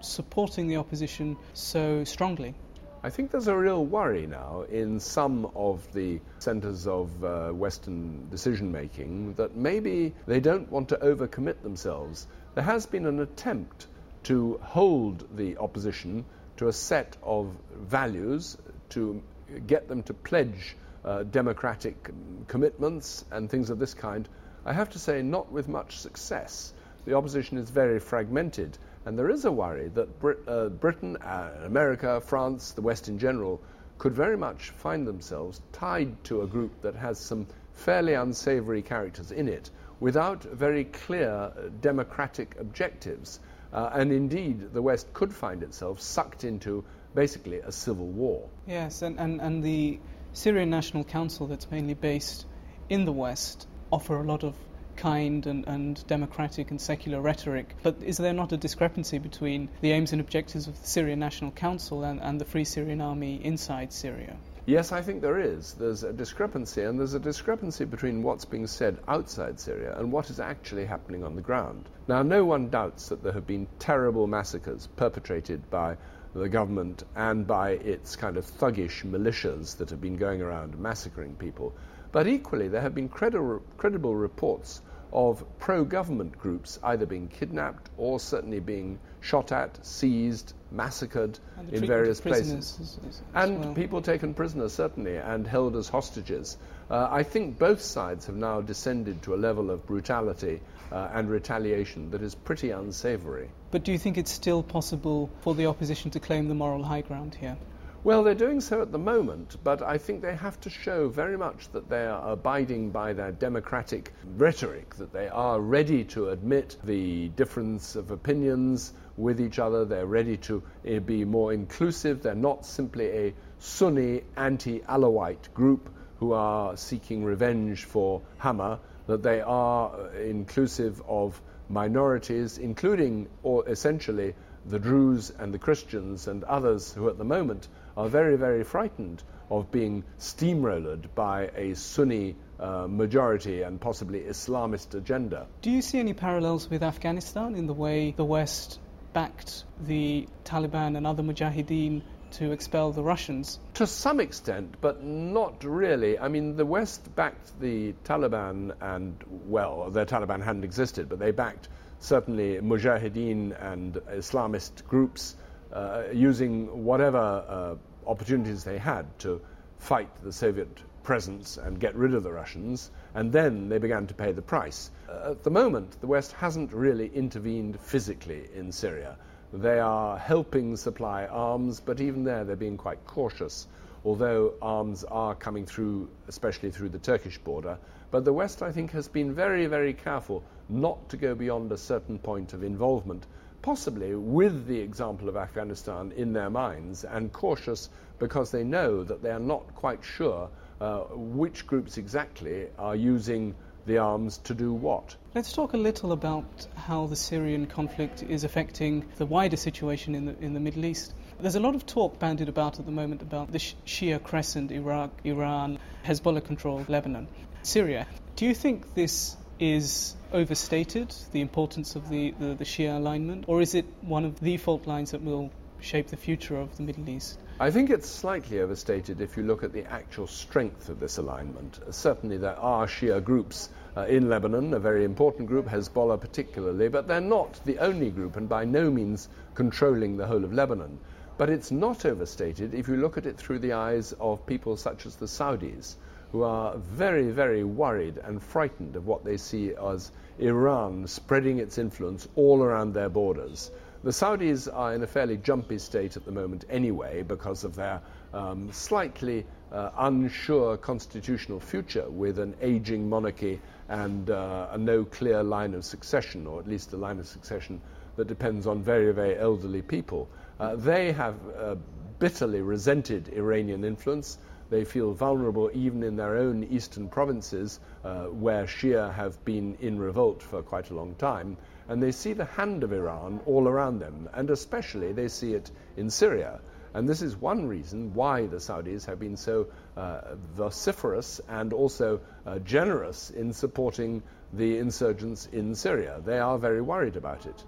supporting 0.00 0.68
the 0.68 0.76
opposition 0.76 1.36
so 1.54 2.04
strongly? 2.04 2.54
I 3.02 3.10
think 3.10 3.30
there's 3.30 3.48
a 3.48 3.56
real 3.56 3.84
worry 3.84 4.26
now 4.26 4.64
in 4.70 5.00
some 5.00 5.50
of 5.56 5.92
the 5.92 6.20
centres 6.38 6.86
of 6.86 7.24
uh, 7.24 7.50
Western 7.50 8.28
decision 8.30 8.70
making 8.70 9.34
that 9.34 9.56
maybe 9.56 10.14
they 10.26 10.40
don't 10.40 10.70
want 10.70 10.88
to 10.90 10.96
overcommit 10.96 11.62
themselves. 11.62 12.26
There 12.54 12.64
has 12.64 12.86
been 12.86 13.06
an 13.06 13.20
attempt 13.20 13.88
to 14.24 14.58
hold 14.62 15.36
the 15.36 15.56
opposition 15.58 16.24
to 16.56 16.68
a 16.68 16.72
set 16.72 17.16
of 17.22 17.54
values, 17.74 18.56
to 18.90 19.22
get 19.66 19.88
them 19.88 20.02
to 20.04 20.14
pledge 20.14 20.76
uh, 21.04 21.22
democratic 21.22 22.10
commitments 22.48 23.24
and 23.30 23.50
things 23.50 23.70
of 23.70 23.78
this 23.78 23.94
kind. 23.94 24.28
I 24.64 24.72
have 24.72 24.90
to 24.90 24.98
say, 24.98 25.22
not 25.22 25.52
with 25.52 25.68
much 25.68 25.98
success. 25.98 26.72
The 27.04 27.14
opposition 27.14 27.58
is 27.58 27.68
very 27.68 28.00
fragmented. 28.00 28.78
And 29.04 29.18
there 29.18 29.28
is 29.28 29.44
a 29.44 29.52
worry 29.52 29.88
that 29.88 30.18
Brit- 30.18 30.48
uh, 30.48 30.70
Britain, 30.70 31.18
uh, 31.18 31.50
America, 31.64 32.22
France, 32.22 32.72
the 32.72 32.80
West 32.80 33.08
in 33.08 33.18
general, 33.18 33.60
could 33.98 34.14
very 34.14 34.36
much 34.36 34.70
find 34.70 35.06
themselves 35.06 35.60
tied 35.72 36.24
to 36.24 36.42
a 36.42 36.46
group 36.46 36.80
that 36.82 36.94
has 36.94 37.18
some 37.18 37.46
fairly 37.74 38.14
unsavory 38.14 38.80
characters 38.82 39.30
in 39.30 39.48
it 39.48 39.70
without 40.00 40.42
very 40.42 40.84
clear 40.84 41.30
uh, 41.30 41.50
democratic 41.80 42.56
objectives. 42.58 43.40
Uh, 43.74 43.90
and 43.92 44.12
indeed, 44.12 44.72
the 44.72 44.80
West 44.80 45.12
could 45.12 45.34
find 45.34 45.64
itself 45.64 46.00
sucked 46.00 46.44
into 46.44 46.84
basically 47.14 47.58
a 47.58 47.72
civil 47.72 48.06
war. 48.06 48.48
Yes, 48.66 49.02
and, 49.02 49.18
and, 49.18 49.40
and 49.40 49.64
the 49.64 49.98
Syrian 50.32 50.70
National 50.70 51.02
Council, 51.02 51.48
that's 51.48 51.68
mainly 51.70 51.94
based 51.94 52.46
in 52.88 53.04
the 53.04 53.12
West, 53.12 53.66
offer 53.90 54.16
a 54.16 54.22
lot 54.22 54.44
of 54.44 54.54
kind 54.94 55.44
and, 55.46 55.66
and 55.66 56.06
democratic 56.06 56.70
and 56.70 56.80
secular 56.80 57.20
rhetoric. 57.20 57.74
But 57.82 57.96
is 58.02 58.16
there 58.16 58.32
not 58.32 58.52
a 58.52 58.56
discrepancy 58.56 59.18
between 59.18 59.68
the 59.80 59.90
aims 59.90 60.12
and 60.12 60.20
objectives 60.20 60.68
of 60.68 60.80
the 60.80 60.86
Syrian 60.86 61.18
National 61.18 61.50
Council 61.50 62.04
and, 62.04 62.20
and 62.20 62.40
the 62.40 62.44
Free 62.44 62.64
Syrian 62.64 63.00
Army 63.00 63.44
inside 63.44 63.92
Syria? 63.92 64.36
Yes, 64.66 64.92
I 64.92 65.02
think 65.02 65.20
there 65.20 65.38
is. 65.38 65.74
There's 65.74 66.04
a 66.04 66.12
discrepancy, 66.12 66.84
and 66.84 66.98
there's 66.98 67.12
a 67.12 67.20
discrepancy 67.20 67.84
between 67.84 68.22
what's 68.22 68.46
being 68.46 68.66
said 68.66 68.96
outside 69.06 69.60
Syria 69.60 69.94
and 69.98 70.10
what 70.10 70.30
is 70.30 70.40
actually 70.40 70.86
happening 70.86 71.22
on 71.22 71.36
the 71.36 71.42
ground. 71.42 71.90
Now, 72.08 72.22
no 72.22 72.46
one 72.46 72.70
doubts 72.70 73.10
that 73.10 73.22
there 73.22 73.34
have 73.34 73.46
been 73.46 73.66
terrible 73.78 74.26
massacres 74.26 74.88
perpetrated 74.96 75.68
by 75.68 75.98
the 76.34 76.48
government 76.48 77.02
and 77.14 77.46
by 77.46 77.72
its 77.72 78.16
kind 78.16 78.38
of 78.38 78.46
thuggish 78.46 79.04
militias 79.04 79.76
that 79.76 79.90
have 79.90 80.00
been 80.00 80.16
going 80.16 80.40
around 80.40 80.78
massacring 80.78 81.34
people. 81.34 81.74
But 82.10 82.26
equally, 82.26 82.68
there 82.68 82.80
have 82.80 82.94
been 82.94 83.10
credible, 83.10 83.62
credible 83.76 84.16
reports 84.16 84.80
of 85.14 85.44
pro 85.58 85.84
government 85.84 86.36
groups 86.38 86.78
either 86.82 87.06
being 87.06 87.28
kidnapped 87.28 87.88
or 87.96 88.18
certainly 88.18 88.60
being 88.60 88.98
shot 89.20 89.52
at, 89.52 89.86
seized, 89.86 90.52
massacred 90.70 91.38
in 91.70 91.86
various 91.86 92.20
places. 92.20 92.78
As, 92.80 92.98
as 93.08 93.22
and 93.34 93.60
well. 93.60 93.74
people 93.74 94.02
taken 94.02 94.34
prisoner, 94.34 94.68
certainly, 94.68 95.16
and 95.16 95.46
held 95.46 95.76
as 95.76 95.88
hostages. 95.88 96.58
Uh, 96.90 97.08
I 97.10 97.22
think 97.22 97.58
both 97.58 97.80
sides 97.80 98.26
have 98.26 98.36
now 98.36 98.60
descended 98.60 99.22
to 99.22 99.34
a 99.34 99.36
level 99.36 99.70
of 99.70 99.86
brutality 99.86 100.60
uh, 100.92 101.08
and 101.14 101.30
retaliation 101.30 102.10
that 102.10 102.22
is 102.22 102.34
pretty 102.34 102.70
unsavory. 102.70 103.48
But 103.70 103.84
do 103.84 103.92
you 103.92 103.98
think 103.98 104.18
it's 104.18 104.32
still 104.32 104.62
possible 104.62 105.30
for 105.40 105.54
the 105.54 105.66
opposition 105.66 106.10
to 106.12 106.20
claim 106.20 106.48
the 106.48 106.54
moral 106.54 106.82
high 106.82 107.02
ground 107.02 107.34
here? 107.34 107.56
Well, 108.04 108.22
they're 108.22 108.34
doing 108.34 108.60
so 108.60 108.82
at 108.82 108.92
the 108.92 108.98
moment, 108.98 109.56
but 109.64 109.80
I 109.80 109.96
think 109.96 110.20
they 110.20 110.36
have 110.36 110.60
to 110.60 110.68
show 110.68 111.08
very 111.08 111.38
much 111.38 111.70
that 111.72 111.88
they 111.88 112.04
are 112.04 112.32
abiding 112.32 112.90
by 112.90 113.14
their 113.14 113.32
democratic 113.32 114.12
rhetoric, 114.36 114.94
that 114.96 115.14
they 115.14 115.28
are 115.28 115.58
ready 115.58 116.04
to 116.12 116.28
admit 116.28 116.76
the 116.84 117.28
difference 117.28 117.96
of 117.96 118.10
opinions 118.10 118.92
with 119.16 119.40
each 119.40 119.58
other, 119.58 119.86
they're 119.86 120.04
ready 120.04 120.36
to 120.36 120.62
uh, 120.86 120.98
be 120.98 121.24
more 121.24 121.54
inclusive, 121.54 122.22
they're 122.22 122.34
not 122.34 122.66
simply 122.66 123.06
a 123.06 123.34
Sunni 123.58 124.24
anti 124.36 124.80
Alawite 124.80 125.54
group 125.54 125.88
who 126.18 126.34
are 126.34 126.76
seeking 126.76 127.24
revenge 127.24 127.84
for 127.84 128.20
Hama, 128.36 128.80
that 129.06 129.22
they 129.22 129.40
are 129.40 129.94
uh, 129.94 130.18
inclusive 130.18 131.00
of 131.08 131.40
minorities, 131.70 132.58
including 132.58 133.30
or 133.42 133.66
essentially 133.66 134.34
the 134.66 134.78
Druze 134.78 135.30
and 135.30 135.54
the 135.54 135.58
Christians 135.58 136.28
and 136.28 136.44
others 136.44 136.92
who 136.92 137.08
at 137.08 137.16
the 137.16 137.24
moment 137.24 137.68
are 137.96 138.08
very, 138.08 138.36
very 138.36 138.64
frightened 138.64 139.22
of 139.50 139.70
being 139.70 140.04
steamrollered 140.18 141.14
by 141.14 141.50
a 141.54 141.74
Sunni 141.74 142.36
uh, 142.58 142.86
majority 142.88 143.62
and 143.62 143.80
possibly 143.80 144.20
Islamist 144.20 144.94
agenda. 144.94 145.46
Do 145.62 145.70
you 145.70 145.82
see 145.82 145.98
any 145.98 146.14
parallels 146.14 146.68
with 146.70 146.82
Afghanistan 146.82 147.54
in 147.54 147.66
the 147.66 147.74
way 147.74 148.12
the 148.16 148.24
West 148.24 148.78
backed 149.12 149.64
the 149.80 150.26
Taliban 150.44 150.96
and 150.96 151.06
other 151.06 151.22
mujahideen 151.22 152.02
to 152.32 152.52
expel 152.52 152.92
the 152.92 153.02
Russians? 153.02 153.58
To 153.74 153.86
some 153.86 154.18
extent, 154.18 154.76
but 154.80 155.04
not 155.04 155.62
really. 155.64 156.18
I 156.18 156.28
mean, 156.28 156.56
the 156.56 156.66
West 156.66 157.14
backed 157.14 157.60
the 157.60 157.94
Taliban, 158.04 158.74
and, 158.80 159.16
well, 159.46 159.90
the 159.90 160.04
Taliban 160.04 160.42
hadn't 160.42 160.64
existed, 160.64 161.08
but 161.08 161.18
they 161.18 161.30
backed 161.30 161.68
certainly 162.00 162.58
mujahideen 162.60 163.56
and 163.60 163.94
Islamist 163.94 164.84
groups 164.86 165.36
uh, 165.74 166.04
using 166.12 166.84
whatever 166.84 167.18
uh, 167.18 167.74
opportunities 168.08 168.64
they 168.64 168.78
had 168.78 169.06
to 169.18 169.40
fight 169.78 170.08
the 170.22 170.32
Soviet 170.32 170.68
presence 171.02 171.58
and 171.58 171.78
get 171.78 171.94
rid 171.94 172.14
of 172.14 172.22
the 172.22 172.32
Russians, 172.32 172.90
and 173.14 173.30
then 173.30 173.68
they 173.68 173.78
began 173.78 174.06
to 174.06 174.14
pay 174.14 174.32
the 174.32 174.42
price. 174.42 174.90
Uh, 175.08 175.32
at 175.32 175.42
the 175.42 175.50
moment, 175.50 176.00
the 176.00 176.06
West 176.06 176.32
hasn't 176.32 176.72
really 176.72 177.08
intervened 177.14 177.78
physically 177.78 178.48
in 178.54 178.72
Syria. 178.72 179.16
They 179.52 179.78
are 179.78 180.18
helping 180.18 180.76
supply 180.76 181.26
arms, 181.26 181.80
but 181.80 182.00
even 182.00 182.24
there 182.24 182.44
they're 182.44 182.56
being 182.56 182.78
quite 182.78 183.04
cautious, 183.06 183.68
although 184.04 184.54
arms 184.62 185.04
are 185.04 185.34
coming 185.34 185.66
through, 185.66 186.08
especially 186.28 186.70
through 186.70 186.88
the 186.88 186.98
Turkish 186.98 187.38
border. 187.38 187.78
But 188.10 188.24
the 188.24 188.32
West, 188.32 188.62
I 188.62 188.72
think, 188.72 188.92
has 188.92 189.08
been 189.08 189.34
very, 189.34 189.66
very 189.66 189.92
careful 189.92 190.42
not 190.68 191.08
to 191.10 191.16
go 191.16 191.34
beyond 191.34 191.72
a 191.72 191.76
certain 191.76 192.18
point 192.18 192.52
of 192.52 192.62
involvement, 192.62 193.26
possibly 193.64 194.14
with 194.14 194.66
the 194.66 194.78
example 194.78 195.26
of 195.26 195.38
Afghanistan 195.38 196.12
in 196.14 196.34
their 196.34 196.50
minds, 196.50 197.02
and 197.02 197.32
cautious 197.32 197.88
because 198.18 198.50
they 198.50 198.62
know 198.62 199.02
that 199.02 199.22
they 199.22 199.30
are 199.30 199.40
not 199.40 199.74
quite 199.74 200.04
sure 200.04 200.50
uh, 200.82 200.98
which 201.14 201.66
groups 201.66 201.96
exactly 201.96 202.66
are 202.78 202.94
using 202.94 203.54
the 203.86 203.96
arms 203.96 204.36
to 204.44 204.52
do 204.52 204.70
what. 204.70 205.16
Let's 205.34 205.54
talk 205.54 205.72
a 205.72 205.78
little 205.78 206.12
about 206.12 206.66
how 206.76 207.06
the 207.06 207.16
Syrian 207.16 207.66
conflict 207.66 208.22
is 208.22 208.44
affecting 208.44 209.06
the 209.16 209.24
wider 209.24 209.56
situation 209.56 210.14
in 210.14 210.26
the, 210.26 210.38
in 210.40 210.52
the 210.52 210.60
Middle 210.60 210.84
East. 210.84 211.14
There's 211.40 211.54
a 211.54 211.60
lot 211.60 211.74
of 211.74 211.86
talk 211.86 212.18
bandied 212.18 212.50
about 212.50 212.78
at 212.78 212.84
the 212.84 212.92
moment 212.92 213.22
about 213.22 213.50
the 213.50 213.58
Shia 213.58 214.22
crescent, 214.22 214.72
Iraq, 214.72 215.10
Iran, 215.24 215.78
Hezbollah 216.04 216.44
controlled 216.44 216.90
Lebanon, 216.90 217.28
Syria. 217.62 218.06
Do 218.36 218.44
you 218.44 218.54
think 218.54 218.92
this 218.94 219.38
is 219.58 220.16
overstated, 220.32 221.14
the 221.32 221.40
importance 221.40 221.96
of 221.96 222.08
the, 222.08 222.32
the, 222.38 222.54
the 222.54 222.64
Shia 222.64 222.96
alignment, 222.96 223.44
or 223.46 223.60
is 223.60 223.74
it 223.74 223.86
one 224.02 224.24
of 224.24 224.40
the 224.40 224.56
fault 224.56 224.86
lines 224.86 225.12
that 225.12 225.22
will 225.22 225.50
shape 225.80 226.08
the 226.08 226.16
future 226.16 226.56
of 226.56 226.76
the 226.76 226.82
Middle 226.82 227.08
East? 227.08 227.38
I 227.60 227.70
think 227.70 227.90
it's 227.90 228.08
slightly 228.08 228.60
overstated 228.60 229.20
if 229.20 229.36
you 229.36 229.44
look 229.44 229.62
at 229.62 229.72
the 229.72 229.84
actual 229.84 230.26
strength 230.26 230.88
of 230.88 230.98
this 230.98 231.18
alignment. 231.18 231.78
Certainly, 231.90 232.38
there 232.38 232.58
are 232.58 232.86
Shia 232.86 233.22
groups 233.22 233.68
uh, 233.96 234.06
in 234.06 234.28
Lebanon, 234.28 234.74
a 234.74 234.80
very 234.80 235.04
important 235.04 235.46
group, 235.46 235.66
Hezbollah 235.66 236.20
particularly, 236.20 236.88
but 236.88 237.06
they're 237.06 237.20
not 237.20 237.60
the 237.64 237.78
only 237.78 238.10
group 238.10 238.36
and 238.36 238.48
by 238.48 238.64
no 238.64 238.90
means 238.90 239.28
controlling 239.54 240.16
the 240.16 240.26
whole 240.26 240.44
of 240.44 240.52
Lebanon. 240.52 240.98
But 241.36 241.50
it's 241.50 241.70
not 241.70 242.04
overstated 242.04 242.74
if 242.74 242.88
you 242.88 242.96
look 242.96 243.16
at 243.18 243.26
it 243.26 243.36
through 243.36 243.60
the 243.60 243.74
eyes 243.74 244.14
of 244.18 244.46
people 244.46 244.76
such 244.76 245.06
as 245.06 245.16
the 245.16 245.26
Saudis, 245.26 245.94
who 246.34 246.42
are 246.42 246.76
very, 246.78 247.30
very 247.30 247.62
worried 247.62 248.18
and 248.18 248.42
frightened 248.42 248.96
of 248.96 249.06
what 249.06 249.24
they 249.24 249.36
see 249.36 249.72
as 249.72 250.10
Iran 250.40 251.06
spreading 251.06 251.58
its 251.58 251.78
influence 251.78 252.26
all 252.34 252.60
around 252.60 252.92
their 252.92 253.08
borders. 253.08 253.70
The 254.02 254.10
Saudis 254.10 254.66
are 254.66 254.92
in 254.94 255.04
a 255.04 255.06
fairly 255.06 255.36
jumpy 255.36 255.78
state 255.78 256.16
at 256.16 256.24
the 256.24 256.32
moment 256.32 256.64
anyway 256.68 257.22
because 257.22 257.62
of 257.62 257.76
their 257.76 258.00
um, 258.32 258.72
slightly 258.72 259.46
uh, 259.70 259.90
unsure 259.96 260.76
constitutional 260.76 261.60
future 261.60 262.10
with 262.10 262.40
an 262.40 262.56
aging 262.60 263.08
monarchy 263.08 263.60
and 263.88 264.28
uh, 264.28 264.70
a 264.72 264.76
no 264.76 265.04
clear 265.04 265.44
line 265.44 265.72
of 265.72 265.84
succession, 265.84 266.48
or 266.48 266.58
at 266.58 266.66
least 266.66 266.92
a 266.94 266.96
line 266.96 267.20
of 267.20 267.28
succession 267.28 267.80
that 268.16 268.26
depends 268.26 268.66
on 268.66 268.82
very, 268.82 269.12
very 269.12 269.38
elderly 269.38 269.82
people. 269.82 270.28
Uh, 270.58 270.74
they 270.74 271.12
have 271.12 271.36
uh, 271.56 271.76
bitterly 272.18 272.60
resented 272.60 273.28
Iranian 273.28 273.84
influence. 273.84 274.36
They 274.74 274.84
feel 274.84 275.12
vulnerable 275.12 275.70
even 275.72 276.02
in 276.02 276.16
their 276.16 276.36
own 276.36 276.64
eastern 276.64 277.08
provinces, 277.08 277.78
uh, 278.04 278.24
where 278.24 278.64
Shia 278.64 279.14
have 279.14 279.44
been 279.44 279.76
in 279.78 280.00
revolt 280.00 280.42
for 280.42 280.62
quite 280.62 280.90
a 280.90 280.94
long 280.94 281.14
time 281.14 281.58
and 281.88 282.02
they 282.02 282.10
see 282.10 282.32
the 282.32 282.44
hand 282.44 282.82
of 282.82 282.92
Iran 282.92 283.40
all 283.46 283.68
around 283.68 284.00
them, 284.00 284.28
and 284.32 284.50
especially 284.50 285.12
they 285.12 285.28
see 285.28 285.54
it 285.54 285.70
in 285.96 286.10
Syria. 286.10 286.58
And 286.92 287.08
this 287.08 287.22
is 287.22 287.36
one 287.36 287.68
reason 287.68 288.14
why 288.14 288.46
the 288.46 288.56
Saudis 288.56 289.06
have 289.06 289.20
been 289.20 289.36
so 289.36 289.68
uh, 289.96 290.34
vociferous 290.56 291.40
and 291.48 291.72
also 291.72 292.18
uh, 292.44 292.58
generous 292.58 293.30
in 293.30 293.52
supporting 293.52 294.24
the 294.52 294.78
insurgents 294.78 295.46
in 295.52 295.76
Syria. 295.76 296.20
They 296.24 296.40
are 296.40 296.58
very 296.58 296.82
worried 296.82 297.14
about 297.14 297.46
it. 297.46 297.64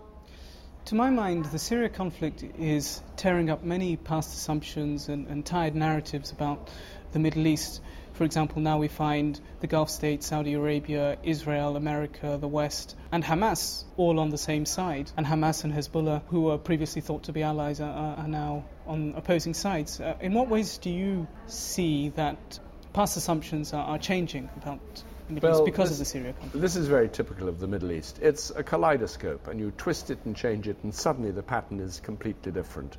To 0.87 0.95
my 0.95 1.11
mind, 1.11 1.47
the 1.47 1.59
Syria 1.59 1.89
conflict 1.89 2.45
is 2.61 3.03
tearing 3.17 3.51
up 3.51 3.65
many 3.65 3.97
past 3.97 4.33
assumptions 4.35 5.09
and, 5.09 5.27
and 5.27 5.45
tired 5.45 5.75
narratives 5.75 6.31
about 6.31 6.71
the 7.13 7.19
Middle 7.19 7.47
East. 7.47 7.81
For 8.15 8.25
example, 8.25 8.63
now 8.63 8.79
we 8.79 8.89
find 8.89 9.39
the 9.61 9.67
Gulf 9.67 9.91
states, 9.91 10.27
Saudi 10.27 10.55
Arabia, 10.55 11.19
Israel, 11.23 11.77
America, 11.77 12.39
the 12.41 12.49
West, 12.49 12.97
and 13.13 13.23
Hamas 13.23 13.85
all 13.99 14.19
on 14.21 14.31
the 14.31 14.39
same 14.39 14.65
side. 14.65 15.11
And 15.19 15.27
Hamas 15.27 15.65
and 15.65 15.73
Hezbollah, 15.73 16.23
who 16.29 16.43
were 16.43 16.57
previously 16.57 17.03
thought 17.03 17.25
to 17.25 17.33
be 17.33 17.43
allies, 17.43 17.81
are, 17.81 18.17
are 18.17 18.29
now 18.29 18.65
on 18.87 19.13
opposing 19.17 19.53
sides. 19.53 20.01
Uh, 20.01 20.17
in 20.21 20.33
what 20.33 20.49
ways 20.49 20.79
do 20.79 20.89
you 20.89 21.27
see 21.47 22.09
that 22.11 22.59
past 22.95 23.19
assumptions 23.19 23.75
are, 23.75 23.85
are 23.85 23.99
changing 23.99 24.49
about 24.57 24.81
Middle 25.29 25.51
well, 25.51 25.59
East 25.59 25.65
because 25.67 25.89
this, 25.91 25.99
of 25.99 25.99
the 25.99 26.05
Syria 26.11 26.33
conflict. 26.33 26.61
This 26.63 26.77
is 26.77 26.89
very 26.89 27.09
typical 27.09 27.49
of 27.49 27.59
the 27.59 27.67
Middle 27.67 27.93
East. 27.93 28.19
It's 28.23 28.51
a 28.51 28.63
kaleidoscope, 28.63 29.49
and 29.49 29.59
you 29.59 29.73
twist 29.77 30.11
it 30.11 30.21
and 30.25 30.37
change 30.37 30.69
it, 30.69 30.77
and 30.83 30.95
suddenly 30.95 31.33
the 31.33 31.43
pattern 31.43 31.81
is 31.81 32.01
completely 32.01 32.53
different. 32.53 32.97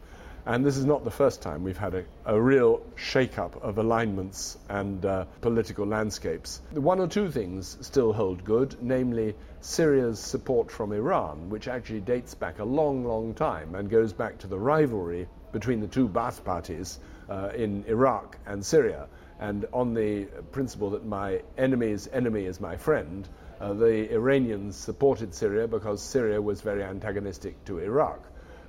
And 0.48 0.66
this 0.66 0.78
is 0.78 0.86
not 0.86 1.04
the 1.04 1.12
first 1.12 1.42
time 1.42 1.66
we've 1.66 1.78
had 1.78 1.94
a, 1.94 2.06
a 2.26 2.40
real 2.40 2.82
shake-up 2.96 3.62
of 3.62 3.78
alignments 3.80 4.58
and 4.70 5.06
uh, 5.06 5.26
political 5.42 5.86
landscapes. 5.86 6.62
One 6.72 7.02
or 7.02 7.08
two 7.10 7.30
things 7.30 7.78
still 7.82 8.14
hold 8.14 8.46
good, 8.46 8.82
namely 8.82 9.36
Syria's 9.60 10.22
support 10.22 10.72
from 10.72 10.94
Iran, 10.94 11.50
which 11.50 11.68
actually 11.68 12.00
dates 12.00 12.34
back 12.34 12.60
a 12.60 12.64
long, 12.64 13.04
long 13.04 13.34
time 13.34 13.76
and 13.76 13.90
goes 13.90 14.14
back 14.14 14.38
to 14.38 14.48
the 14.48 14.58
rivalry 14.58 15.28
between 15.52 15.82
the 15.82 15.88
two 15.88 16.08
Ba'ath 16.08 16.42
parties 16.46 16.98
uh, 17.30 17.50
in 17.54 17.84
Iraq 17.86 18.38
and 18.46 18.66
Syria. 18.66 19.10
And 19.42 19.66
on 19.74 19.94
the 19.94 20.28
principle 20.54 20.92
that 20.92 21.06
my 21.06 21.42
enemy's 21.58 22.08
enemy 22.08 22.46
is 22.46 22.62
my 22.62 22.78
friend, 22.78 23.28
uh, 23.60 23.74
the 23.74 24.14
Iranians 24.14 24.78
supported 24.78 25.34
Syria 25.36 25.68
because 25.68 26.02
Syria 26.02 26.42
was 26.42 26.62
very 26.62 26.86
antagonistic 26.86 27.66
to 27.66 27.80
Iraq. 27.80 28.22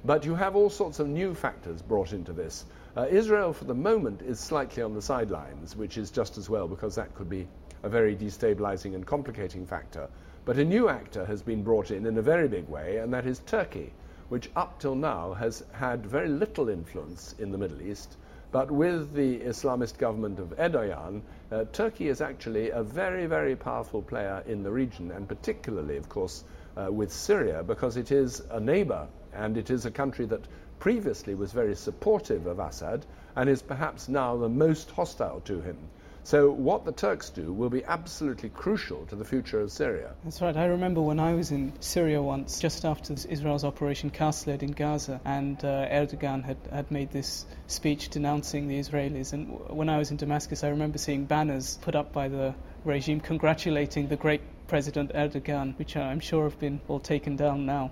But 0.04 0.24
you 0.24 0.36
have 0.36 0.54
all 0.54 0.70
sorts 0.70 1.00
of 1.00 1.08
new 1.08 1.34
factors 1.34 1.82
brought 1.82 2.12
into 2.12 2.32
this. 2.32 2.64
Uh, 2.96 3.06
Israel, 3.10 3.52
for 3.52 3.64
the 3.64 3.74
moment, 3.74 4.22
is 4.22 4.38
slightly 4.38 4.82
on 4.82 4.94
the 4.94 5.02
sidelines, 5.02 5.74
which 5.74 5.98
is 5.98 6.12
just 6.12 6.38
as 6.38 6.48
well 6.48 6.68
because 6.68 6.94
that 6.94 7.14
could 7.16 7.28
be 7.28 7.48
a 7.82 7.88
very 7.88 8.14
destabilizing 8.14 8.94
and 8.94 9.04
complicating 9.04 9.66
factor. 9.66 10.08
But 10.44 10.56
a 10.56 10.64
new 10.64 10.88
actor 10.88 11.24
has 11.24 11.42
been 11.42 11.64
brought 11.64 11.90
in 11.90 12.06
in 12.06 12.16
a 12.16 12.22
very 12.22 12.46
big 12.46 12.68
way, 12.68 12.98
and 12.98 13.12
that 13.12 13.26
is 13.26 13.40
Turkey, 13.40 13.92
which 14.28 14.50
up 14.54 14.78
till 14.78 14.94
now 14.94 15.34
has 15.34 15.64
had 15.72 16.06
very 16.06 16.28
little 16.28 16.68
influence 16.68 17.34
in 17.38 17.50
the 17.50 17.58
Middle 17.58 17.82
East. 17.82 18.16
But 18.52 18.70
with 18.70 19.12
the 19.12 19.40
Islamist 19.40 19.98
government 19.98 20.38
of 20.38 20.56
Erdogan, 20.56 21.22
uh, 21.50 21.64
Turkey 21.72 22.08
is 22.08 22.20
actually 22.20 22.70
a 22.70 22.84
very, 22.84 23.26
very 23.26 23.56
powerful 23.56 24.02
player 24.02 24.44
in 24.46 24.62
the 24.62 24.70
region, 24.70 25.10
and 25.10 25.28
particularly, 25.28 25.96
of 25.96 26.08
course, 26.08 26.44
uh, 26.76 26.90
with 26.90 27.12
Syria, 27.12 27.64
because 27.64 27.96
it 27.96 28.12
is 28.12 28.40
a 28.50 28.60
neighbor 28.60 29.08
and 29.34 29.56
it 29.56 29.70
is 29.70 29.84
a 29.84 29.90
country 29.90 30.26
that 30.26 30.46
previously 30.78 31.34
was 31.34 31.52
very 31.52 31.74
supportive 31.74 32.46
of 32.46 32.58
Assad 32.58 33.04
and 33.36 33.48
is 33.48 33.62
perhaps 33.62 34.08
now 34.08 34.36
the 34.36 34.48
most 34.48 34.90
hostile 34.90 35.40
to 35.40 35.60
him. 35.60 35.76
So, 36.24 36.50
what 36.50 36.84
the 36.84 36.92
Turks 36.92 37.30
do 37.30 37.52
will 37.54 37.70
be 37.70 37.82
absolutely 37.84 38.50
crucial 38.50 39.06
to 39.06 39.16
the 39.16 39.24
future 39.24 39.60
of 39.60 39.72
Syria. 39.72 40.12
That's 40.24 40.42
right. 40.42 40.56
I 40.56 40.66
remember 40.66 41.00
when 41.00 41.18
I 41.18 41.32
was 41.32 41.52
in 41.52 41.72
Syria 41.80 42.20
once, 42.20 42.60
just 42.60 42.84
after 42.84 43.14
Israel's 43.14 43.64
Operation 43.64 44.10
Cast 44.10 44.46
Lead 44.46 44.62
in 44.62 44.72
Gaza, 44.72 45.22
and 45.24 45.56
uh, 45.64 45.88
Erdogan 45.88 46.44
had, 46.44 46.58
had 46.70 46.90
made 46.90 47.12
this 47.12 47.46
speech 47.66 48.10
denouncing 48.10 48.68
the 48.68 48.78
Israelis. 48.78 49.32
And 49.32 49.58
when 49.70 49.88
I 49.88 49.96
was 49.96 50.10
in 50.10 50.18
Damascus, 50.18 50.64
I 50.64 50.68
remember 50.68 50.98
seeing 50.98 51.24
banners 51.24 51.78
put 51.80 51.94
up 51.94 52.12
by 52.12 52.28
the 52.28 52.54
regime 52.84 53.20
congratulating 53.20 54.08
the 54.08 54.16
great 54.16 54.42
President 54.66 55.14
Erdogan, 55.14 55.78
which 55.78 55.96
I'm 55.96 56.20
sure 56.20 56.44
have 56.44 56.58
been 56.58 56.82
all 56.88 57.00
taken 57.00 57.36
down 57.36 57.64
now 57.64 57.90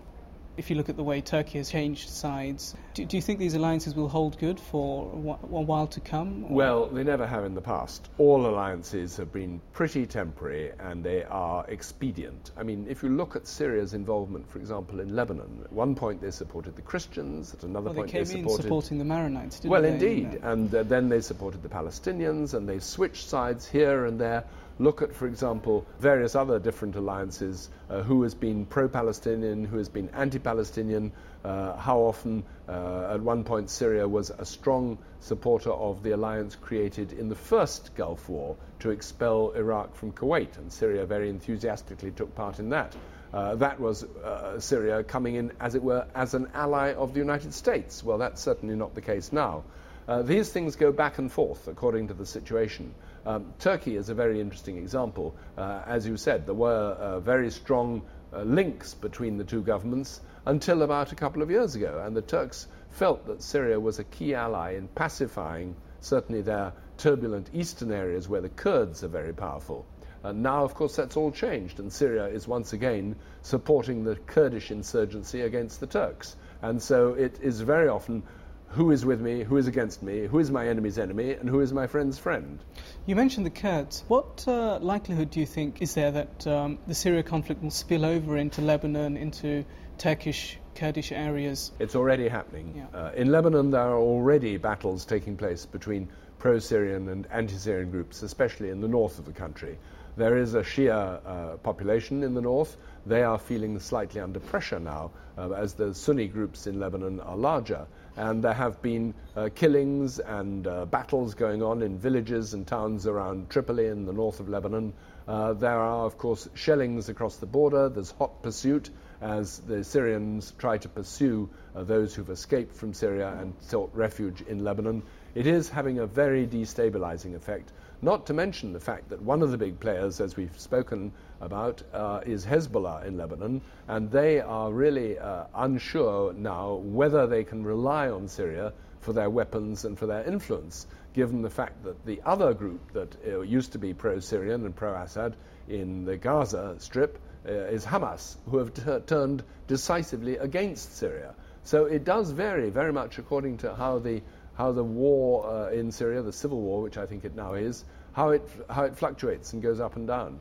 if 0.57 0.71
you 0.71 0.77
look 0.77 0.89
at 0.89 0.97
the 0.97 1.03
way 1.03 1.21
Turkey 1.21 1.59
has 1.59 1.71
changed 1.71 2.09
sides, 2.09 2.75
do, 2.95 3.05
do 3.05 3.17
you 3.17 3.23
think 3.23 3.39
these 3.39 3.55
alliances 3.55 3.95
will 3.95 4.09
hold 4.09 4.39
good 4.39 4.59
for 4.59 5.13
a 5.13 5.63
while 5.63 5.87
to 5.89 6.01
come? 6.01 6.45
Or? 6.45 6.51
Well, 6.51 6.87
they 6.87 7.05
never 7.05 7.27
have 7.27 7.45
in 7.45 7.55
the 7.55 7.61
past. 7.61 8.09
All 8.19 8.47
alliances 8.47 9.17
have 9.17 9.33
been 9.33 9.61
pretty 9.73 10.07
temporary 10.07 10.73
and 10.79 11.05
they 11.05 11.25
are 11.25 11.65
expedient. 11.69 12.51
I 12.57 12.63
mean, 12.63 12.87
if 12.89 13.03
you 13.03 13.11
look 13.11 13.37
at 13.37 13.47
Syria's 13.47 13.95
involvement, 13.95 14.49
for 14.51 14.59
example, 14.59 15.01
in 15.01 15.15
Lebanon, 15.15 15.61
at 15.65 15.73
one 15.73 15.95
point 15.95 16.21
they 16.21 16.31
supported 16.31 16.77
the 16.77 16.83
Christians, 16.83 17.53
at 17.53 17.63
another 17.63 17.87
well, 17.87 17.95
point 17.95 18.13
they, 18.13 18.19
they 18.21 18.25
supported. 18.25 18.63
supporting 18.63 18.99
the 18.99 19.05
Maronites, 19.05 19.65
well, 19.65 19.83
they? 19.83 19.93
indeed. 19.93 20.41
And 20.43 20.75
uh, 20.75 20.83
then 20.83 21.09
they 21.09 21.21
supported 21.21 21.63
the 21.63 21.69
Palestinians 21.69 22.55
and 22.55 22.69
they 22.69 22.79
switched 22.79 23.29
sides 23.29 23.67
here 23.67 24.07
and 24.07 24.21
there 24.21 24.45
look 24.79 25.03
at, 25.03 25.15
for 25.15 25.27
example, 25.27 25.87
various 25.99 26.35
other 26.35 26.59
different 26.59 26.97
alliances, 26.97 27.71
uh, 27.89 28.03
who 28.03 28.23
has 28.23 28.35
been 28.35 28.67
pro 28.67 28.89
Palestinian, 28.89 29.65
who 29.65 29.79
has 29.79 29.89
been 29.89 30.09
anti 30.11 30.39
Palestinian, 30.39 31.13
uh, 31.45 31.77
how 31.77 32.01
often, 32.01 32.45
uh, 32.69 33.13
at 33.15 33.21
one 33.21 33.45
point, 33.45 33.71
Syria 33.71 34.07
was 34.09 34.31
a 34.31 34.45
strong 34.45 34.99
supporter 35.21 35.71
of 35.71 36.03
the 36.03 36.11
alliance 36.11 36.57
created 36.57 37.13
in 37.13 37.29
the 37.29 37.35
first 37.35 37.95
Gulf 37.95 38.29
War 38.29 38.57
to 38.81 38.91
expel 38.91 39.53
Iraq 39.53 39.95
from 39.95 40.13
Kuwait, 40.13 40.59
and 40.59 40.73
Syria 40.73 41.07
very 41.07 41.31
enthusiastically 41.31 42.11
took 42.11 42.35
part 42.35 42.59
in 42.59 42.71
that. 42.71 42.95
Uh, 43.33 43.57
that 43.57 43.81
was 43.81 44.05
uh, 44.05 44.61
Syria 44.61 45.03
coming 45.03 45.35
in, 45.35 45.53
as 45.61 45.75
it 45.75 45.83
were, 45.83 46.07
as 46.15 46.35
an 46.35 46.49
ally 46.55 46.95
of 46.95 47.13
the 47.13 47.19
United 47.19 47.55
States. 47.55 48.03
Well, 48.03 48.19
that's 48.19 48.41
certainly 48.41 48.77
not 48.77 48.95
the 48.95 49.03
case 49.03 49.33
now. 49.33 49.65
Uh, 50.09 50.23
these 50.23 50.51
things 50.51 50.77
go 50.77 50.93
back 50.93 51.19
and 51.19 51.31
forth 51.31 51.67
according 51.67 52.09
to 52.09 52.15
the 52.15 52.27
situation. 52.27 52.95
Um, 53.27 53.53
Turkey 53.59 53.97
is 53.97 54.09
a 54.09 54.15
very 54.15 54.41
interesting 54.41 54.79
example. 54.79 55.35
Uh, 55.59 55.83
as 55.85 56.07
you 56.07 56.17
said, 56.17 56.47
there 56.47 56.55
were 56.55 56.93
uh, 56.93 57.19
very 57.19 57.51
strong 57.51 58.03
uh, 58.33 58.43
links 58.43 58.95
between 58.95 59.37
the 59.37 59.43
two 59.43 59.63
governments 59.63 60.21
until 60.47 60.83
about 60.83 61.11
a 61.11 61.17
couple 61.17 61.43
of 61.43 61.51
years 61.51 61.75
ago, 61.75 62.03
and 62.07 62.17
the 62.17 62.23
Turks 62.23 62.69
felt 62.91 63.27
that 63.27 63.43
Syria 63.43 63.81
was 63.81 63.99
a 63.99 64.05
key 64.05 64.35
ally 64.35 64.77
in 64.77 64.87
pacifying 64.87 65.75
certainly 66.01 66.41
their 66.41 66.73
turbulent 66.99 67.51
eastern 67.53 67.91
areas 67.91 68.29
where 68.29 68.41
the 68.41 68.49
Kurds 68.49 69.03
are 69.03 69.09
very 69.09 69.33
powerful. 69.33 69.85
And 70.23 70.45
now, 70.45 70.65
of 70.65 70.75
course, 70.75 70.95
that's 70.95 71.17
all 71.17 71.33
changed, 71.33 71.81
and 71.81 71.93
Syria 71.93 72.27
is 72.27 72.47
once 72.47 72.73
again 72.73 73.17
supporting 73.43 74.05
the 74.05 74.15
Kurdish 74.15 74.71
insurgency 74.71 75.41
against 75.41 75.81
the 75.81 75.89
Turks. 75.89 76.37
And 76.63 76.81
so 76.81 77.15
it 77.15 77.41
is 77.43 77.61
very 77.61 77.89
often 77.89 78.23
who 78.69 78.91
is 78.91 79.05
with 79.05 79.21
me, 79.21 79.43
who 79.43 79.57
is 79.57 79.67
against 79.67 80.03
me, 80.03 80.27
who 80.27 80.39
is 80.39 80.51
my 80.51 80.69
enemy's 80.69 80.99
enemy, 80.99 81.33
and 81.33 81.49
who 81.49 81.61
is 81.61 81.73
my 81.73 81.87
friend's 81.87 82.19
friend. 82.19 82.59
You 83.07 83.17
mentioned 83.17 83.47
the 83.47 83.51
Kurds. 83.51 84.05
What 84.09 84.45
uh, 84.47 84.79
likelihood 84.81 85.31
do 85.31 85.41
you 85.41 85.47
think 85.47 85.81
is 85.81 85.95
there 85.95 86.11
that 86.11 86.47
um, 86.47 86.79
the 86.87 86.95
Syria 86.95 87.23
conflict 87.23 87.63
will 87.63 87.71
spill 87.71 88.05
over 88.05 88.37
into 88.37 88.61
Lebanon, 88.61 89.17
into 89.17 89.65
Turkish 89.99 90.59
Kurdish 90.75 91.13
areas? 91.13 91.73
It's 91.79 91.97
already 91.97 92.29
happening. 92.29 92.75
Yeah. 92.77 92.99
Uh, 92.99 93.13
in 93.13 93.33
Lebanon, 93.33 93.71
there 93.71 93.81
are 93.81 93.99
already 93.99 94.59
battles 94.59 95.05
taking 95.05 95.37
place 95.37 95.65
between 95.65 96.09
pro 96.39 96.59
Syrian 96.59 97.09
and 97.09 97.27
anti 97.31 97.57
Syrian 97.57 97.91
groups, 97.91 98.23
especially 98.23 98.71
in 98.71 98.81
the 98.81 98.89
north 98.89 99.19
of 99.19 99.25
the 99.25 99.33
country. 99.33 99.79
There 100.17 100.39
is 100.39 100.55
a 100.55 100.63
Shia 100.63 101.21
uh, 101.27 101.57
population 101.59 102.23
in 102.23 102.35
the 102.35 102.41
north. 102.41 102.77
They 103.05 103.23
are 103.23 103.39
feeling 103.39 103.79
slightly 103.79 104.21
under 104.21 104.41
pressure 104.41 104.81
now 104.81 105.11
uh, 105.37 105.51
as 105.53 105.75
the 105.75 105.95
Sunni 105.95 106.27
groups 106.27 106.67
in 106.67 106.81
Lebanon 106.81 107.21
are 107.21 107.37
larger. 107.37 107.87
And 108.17 108.43
there 108.43 108.55
have 108.55 108.81
been 108.81 109.15
uh, 109.37 109.51
killings 109.55 110.19
and 110.19 110.67
uh, 110.67 110.87
battles 110.87 111.35
going 111.35 111.63
on 111.63 111.83
in 111.83 111.99
villages 111.99 112.55
and 112.55 112.67
towns 112.67 113.07
around 113.07 113.51
Tripoli 113.51 113.87
in 113.87 114.07
the 114.07 114.13
north 114.13 114.41
of 114.41 114.49
Lebanon. 114.49 114.95
Uh, 115.29 115.53
there 115.53 115.79
are, 115.79 116.07
of 116.07 116.17
course, 116.17 116.49
shellings 116.55 117.09
across 117.09 117.37
the 117.37 117.47
border. 117.47 117.89
There's 117.89 118.13
hot 118.13 118.43
pursuit 118.43 118.91
as 119.21 119.59
the 119.59 119.85
Syrians 119.85 120.53
try 120.59 120.79
to 120.79 120.89
pursue 120.89 121.51
uh, 121.75 121.83
those 121.83 122.15
who've 122.15 122.31
escaped 122.31 122.75
from 122.77 122.95
Syria 122.95 123.37
and 123.39 123.55
sought 123.61 123.91
refuge 123.95 124.41
in 124.43 124.65
Lebanon. 124.65 125.03
It 125.35 125.47
is 125.47 125.69
having 125.69 125.99
a 125.99 126.07
very 126.07 126.47
destabilizing 126.47 127.35
effect 127.35 127.71
not 128.03 128.27
to 128.27 128.35
mention 128.35 128.73
the 128.73 128.81
fact 128.81 129.09
that 129.11 129.23
one 129.23 129.43
of 129.43 129.51
the 129.51 129.59
big 129.59 129.81
players, 129.81 130.21
as 130.21 130.37
we've 130.37 130.59
spoken 130.61 131.13
about, 131.41 131.83
uh, 131.93 132.21
is 132.27 132.45
Hezbollah 132.45 133.07
in 133.07 133.17
Lebanon, 133.17 133.63
and 133.89 134.11
they 134.11 134.41
are 134.41 134.73
really 134.73 135.19
uh, 135.19 135.45
unsure 135.55 136.33
now 136.33 136.75
whether 136.75 137.27
they 137.27 137.45
can 137.45 137.65
rely 137.65 138.09
on 138.09 138.29
Syria 138.29 138.73
for 139.01 139.13
their 139.13 139.31
weapons 139.31 139.85
and 139.85 139.99
for 139.99 140.07
their 140.07 140.25
influence, 140.25 140.87
given 141.15 141.43
the 141.43 141.51
fact 141.51 141.85
that 141.85 142.05
the 142.05 142.21
other 142.25 142.53
group 142.55 142.93
that 142.93 143.17
uh, 143.27 143.41
used 143.41 143.73
to 143.73 143.79
be 143.79 143.95
pro 143.95 144.21
Syrian 144.21 144.65
and 144.65 144.75
pro 144.75 144.95
Assad 144.95 145.37
in 145.69 146.05
the 146.05 146.17
Gaza 146.17 146.77
Strip 146.79 147.19
uh, 147.49 147.53
is 147.53 147.85
Hamas, 147.85 148.37
who 148.51 148.59
have 148.59 148.75
t- 148.75 149.07
turned 149.07 149.43
decisively 149.69 150.37
against 150.37 150.97
Syria. 150.97 151.35
So 151.65 151.87
it 151.87 152.05
does 152.05 152.31
vary 152.31 152.71
very 152.71 152.93
much 152.93 153.19
according 153.19 153.59
to 153.59 153.75
how 153.75 153.99
the 153.99 154.23
how 154.57 154.73
the 154.73 154.85
war 154.85 155.47
uh, 155.47 155.71
in 155.71 155.93
Syria, 155.93 156.23
the 156.23 156.33
civil 156.33 156.61
war, 156.61 156.83
which 156.83 156.97
I 156.97 157.07
think 157.07 157.25
it 157.25 157.35
now 157.35 157.55
is, 157.55 157.85
how 158.13 158.31
it, 158.31 158.43
how 158.71 158.85
it 158.85 158.97
fluctuates 158.97 159.53
and 159.53 159.63
goes 159.63 159.81
up 159.81 159.97
and 159.97 160.07
down. 160.07 160.41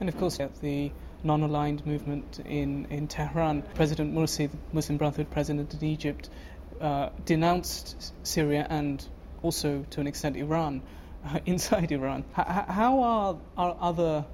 And 0.00 0.08
of 0.08 0.18
course, 0.18 0.38
the 0.60 0.90
non 1.22 1.42
aligned 1.42 1.86
movement 1.86 2.40
in, 2.44 2.86
in 2.90 3.06
Tehran, 3.06 3.62
President 3.74 4.14
Morsi, 4.14 4.50
the 4.50 4.56
Muslim 4.72 4.98
Brotherhood 4.98 5.30
president 5.30 5.72
in 5.72 5.84
Egypt, 5.84 6.28
uh, 6.80 7.10
denounced 7.24 8.12
Syria 8.26 8.66
and 8.68 9.06
also, 9.42 9.84
to 9.90 10.00
an 10.00 10.06
extent, 10.06 10.36
Iran 10.36 10.82
uh, 11.24 11.38
inside 11.46 11.92
Iran. 11.92 12.24
H- 12.36 12.46
how 12.46 13.02
are, 13.02 13.36
are 13.56 13.76
other 13.80 14.24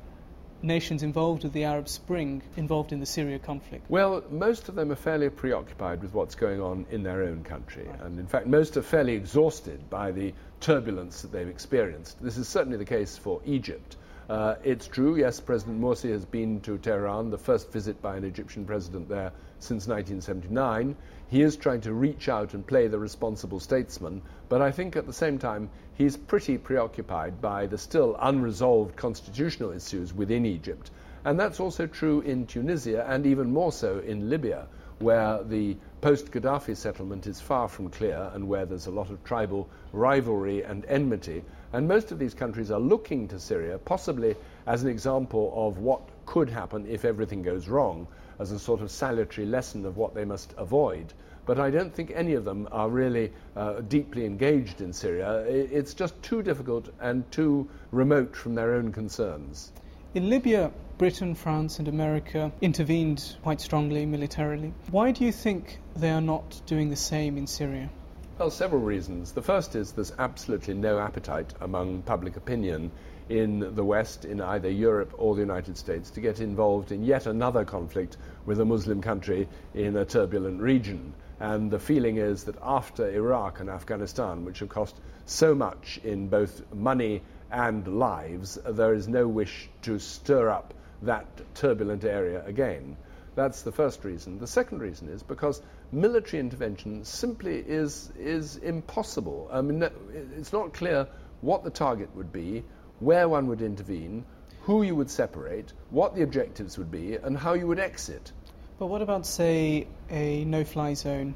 nations 0.63 1.03
involved 1.03 1.43
with 1.43 1.53
the 1.53 1.65
Arab 1.65 1.89
Spring 1.89 2.43
involved 2.57 2.93
in 2.93 3.01
the 3.01 3.07
Syria 3.07 3.39
conflict? 3.39 3.85
Well, 3.89 4.23
most 4.31 4.69
of 4.69 4.75
them 4.75 4.93
are 4.93 4.97
fairly 4.97 5.31
preoccupied 5.31 6.03
with 6.03 6.15
what's 6.15 6.35
going 6.35 6.61
on 6.61 6.87
in 6.91 7.03
their 7.03 7.23
own 7.23 7.43
country. 7.45 7.87
Right. 7.87 8.01
And 8.03 8.19
in 8.19 8.27
fact, 8.27 8.47
most 8.47 8.77
are 8.77 8.83
fairly 8.83 9.15
exhausted 9.15 9.89
by 9.91 10.13
the 10.13 10.35
turbulence 10.61 11.23
that 11.23 11.33
they've 11.33 11.49
experienced. 11.49 12.23
This 12.23 12.37
is 12.37 12.49
certainly 12.49 12.79
the 12.79 12.85
case 12.85 13.17
for 13.17 13.41
Egypt. 13.45 13.97
Uh, 14.29 14.55
it's 14.63 14.87
true, 14.87 15.17
yes, 15.17 15.41
President 15.41 15.81
Morsi 15.81 16.13
has 16.13 16.25
been 16.25 16.61
to 16.61 16.79
Tehran, 16.79 17.31
the 17.31 17.39
first 17.39 17.73
visit 17.73 18.01
by 18.01 18.17
an 18.17 18.23
Egyptian 18.23 18.65
president 18.65 19.09
there 19.09 19.33
since 19.59 19.89
1979. 19.89 20.95
He 21.31 21.43
is 21.43 21.57
trying 21.57 21.81
to 21.83 21.95
reach 21.95 22.29
out 22.29 22.55
and 22.55 22.67
play 22.67 22.89
the 22.89 22.99
responsible 22.99 23.61
statesman, 23.61 24.21
but 24.49 24.61
I 24.61 24.73
think 24.73 24.97
at 24.97 25.07
the 25.07 25.13
same 25.13 25.39
time 25.39 25.71
he's 25.95 26.17
pretty 26.17 26.59
preoccupied 26.59 27.41
by 27.41 27.67
the 27.67 27.79
still 27.79 28.17
unresolved 28.21 28.97
constitutional 28.97 29.71
issues 29.71 30.13
within 30.13 30.45
Egypt. 30.45 30.91
And 31.25 31.39
that's 31.39 31.61
also 31.61 31.87
true 31.87 32.21
in 32.23 32.47
Tunisia 32.47 33.07
and 33.09 33.27
even 33.27 33.53
more 33.53 33.71
so 33.71 34.01
in 34.01 34.29
Libya, 34.29 34.67
where 34.99 35.45
the 35.45 35.77
post 36.01 36.33
Gaddafi 36.33 36.77
settlement 36.77 37.29
is 37.29 37.41
far 37.41 37.69
from 37.69 37.91
clear 37.91 38.33
and 38.35 38.49
where 38.49 38.67
there's 38.67 38.89
a 38.89 38.91
lot 38.91 39.09
of 39.09 39.23
tribal 39.23 39.69
rivalry 39.93 40.65
and 40.65 40.85
enmity. 40.87 41.45
And 41.73 41.87
most 41.87 42.11
of 42.11 42.19
these 42.19 42.35
countries 42.35 42.73
are 42.73 42.81
looking 42.81 43.29
to 43.29 43.39
Syria, 43.39 43.79
possibly 43.79 44.35
as 44.67 44.83
an 44.83 44.89
example 44.89 45.53
of 45.55 45.79
what 45.79 46.03
could 46.27 46.49
happen 46.49 46.87
if 46.89 47.05
everything 47.05 47.45
goes 47.45 47.69
wrong, 47.69 48.09
as 48.41 48.51
a 48.51 48.59
sort 48.59 48.81
of 48.81 48.91
salutary 48.91 49.47
lesson 49.47 49.85
of 49.85 49.97
what 49.99 50.15
they 50.15 50.25
must 50.25 50.55
avoid. 50.57 51.13
But 51.47 51.61
I 51.61 51.71
don't 51.71 51.95
think 51.95 52.11
any 52.15 52.35
of 52.35 52.45
them 52.45 52.67
are 52.73 52.89
really 52.89 53.33
uh, 53.55 53.81
deeply 53.83 54.25
engaged 54.25 54.81
in 54.81 54.93
Syria. 54.93 55.45
It's 55.47 55.95
just 55.95 56.21
too 56.23 56.43
difficult 56.43 56.89
and 57.01 57.31
too 57.31 57.69
remote 57.93 58.35
from 58.35 58.55
their 58.55 58.75
own 58.75 58.93
concerns. 58.93 59.73
In 60.15 60.31
Libya, 60.31 60.73
Britain, 60.99 61.35
France, 61.35 61.79
and 61.79 61.87
America 61.87 62.51
intervened 62.61 63.37
quite 63.43 63.61
strongly 63.61 64.07
militarily. 64.07 64.73
Why 64.91 65.13
do 65.13 65.25
you 65.25 65.33
think 65.33 65.79
they 65.95 66.11
are 66.11 66.21
not 66.21 66.61
doing 66.67 66.91
the 66.91 66.97
same 66.97 67.39
in 67.39 67.47
Syria? 67.47 67.91
Well, 68.39 68.51
several 68.51 68.81
reasons. 68.81 69.33
The 69.33 69.43
first 69.43 69.77
is 69.77 69.93
there's 69.93 70.13
absolutely 70.19 70.75
no 70.75 70.99
appetite 70.99 71.53
among 71.61 72.03
public 72.03 72.37
opinion 72.37 72.91
in 73.31 73.77
the 73.77 73.85
West, 73.85 74.25
in 74.25 74.41
either 74.41 74.69
Europe 74.69 75.15
or 75.17 75.37
the 75.37 75.41
United 75.41 75.79
States, 75.79 76.11
to 76.11 76.21
get 76.21 76.41
involved 76.41 76.91
in 76.91 77.05
yet 77.05 77.27
another 77.27 77.65
conflict 77.65 78.17
with 78.45 78.59
a 78.61 78.65
Muslim 78.65 79.01
country 79.01 79.49
in 79.73 79.97
a 79.97 80.05
turbulent 80.05 80.61
region. 80.61 81.15
And 81.39 81.71
the 81.71 81.79
feeling 81.79 82.17
is 82.17 82.45
that 82.45 82.57
after 82.61 83.09
Iraq 83.09 83.61
and 83.61 83.71
Afghanistan, 83.71 84.45
which 84.45 84.59
have 84.59 84.69
cost 84.69 85.01
so 85.27 85.55
much 85.55 86.01
in 86.03 86.27
both 86.29 86.61
money 86.75 87.23
and 87.53 87.87
lives, 87.87 88.59
there 88.67 88.95
is 88.95 89.07
no 89.07 89.29
wish 89.29 89.71
to 89.83 90.01
stir 90.01 90.51
up 90.51 90.75
that 91.03 91.27
turbulent 91.55 92.05
area 92.05 92.45
again. 92.45 92.97
That's 93.37 93.63
the 93.63 93.73
first 93.73 94.05
reason. 94.05 94.41
The 94.41 94.49
second 94.49 94.81
reason 94.81 95.09
is 95.09 95.23
because 95.23 95.63
military 95.93 96.41
intervention 96.41 97.05
simply 97.05 97.59
is, 97.59 98.11
is 98.19 98.57
impossible. 98.57 99.49
I 99.53 99.61
mean, 99.63 99.89
it's 100.37 100.53
not 100.53 100.75
clear 100.75 101.07
what 101.41 101.63
the 101.65 101.71
target 101.71 102.15
would 102.17 102.33
be, 102.33 102.65
where 103.01 103.29
one 103.29 103.49
would 103.49 103.63
intervene, 103.63 104.25
who 104.63 104.83
you 104.83 104.95
would 104.95 105.11
separate, 105.11 105.73
what 105.91 106.15
the 106.15 106.23
objectives 106.23 106.79
would 106.79 106.91
be, 106.91 107.17
and 107.17 107.37
how 107.37 107.55
you 107.55 107.67
would 107.67 107.81
exit. 107.81 108.33
But 108.79 108.87
what 108.87 109.03
about, 109.03 109.27
say, 109.27 109.89
a 110.11 110.45
no 110.45 110.65
fly 110.65 110.95
zone? 110.95 111.35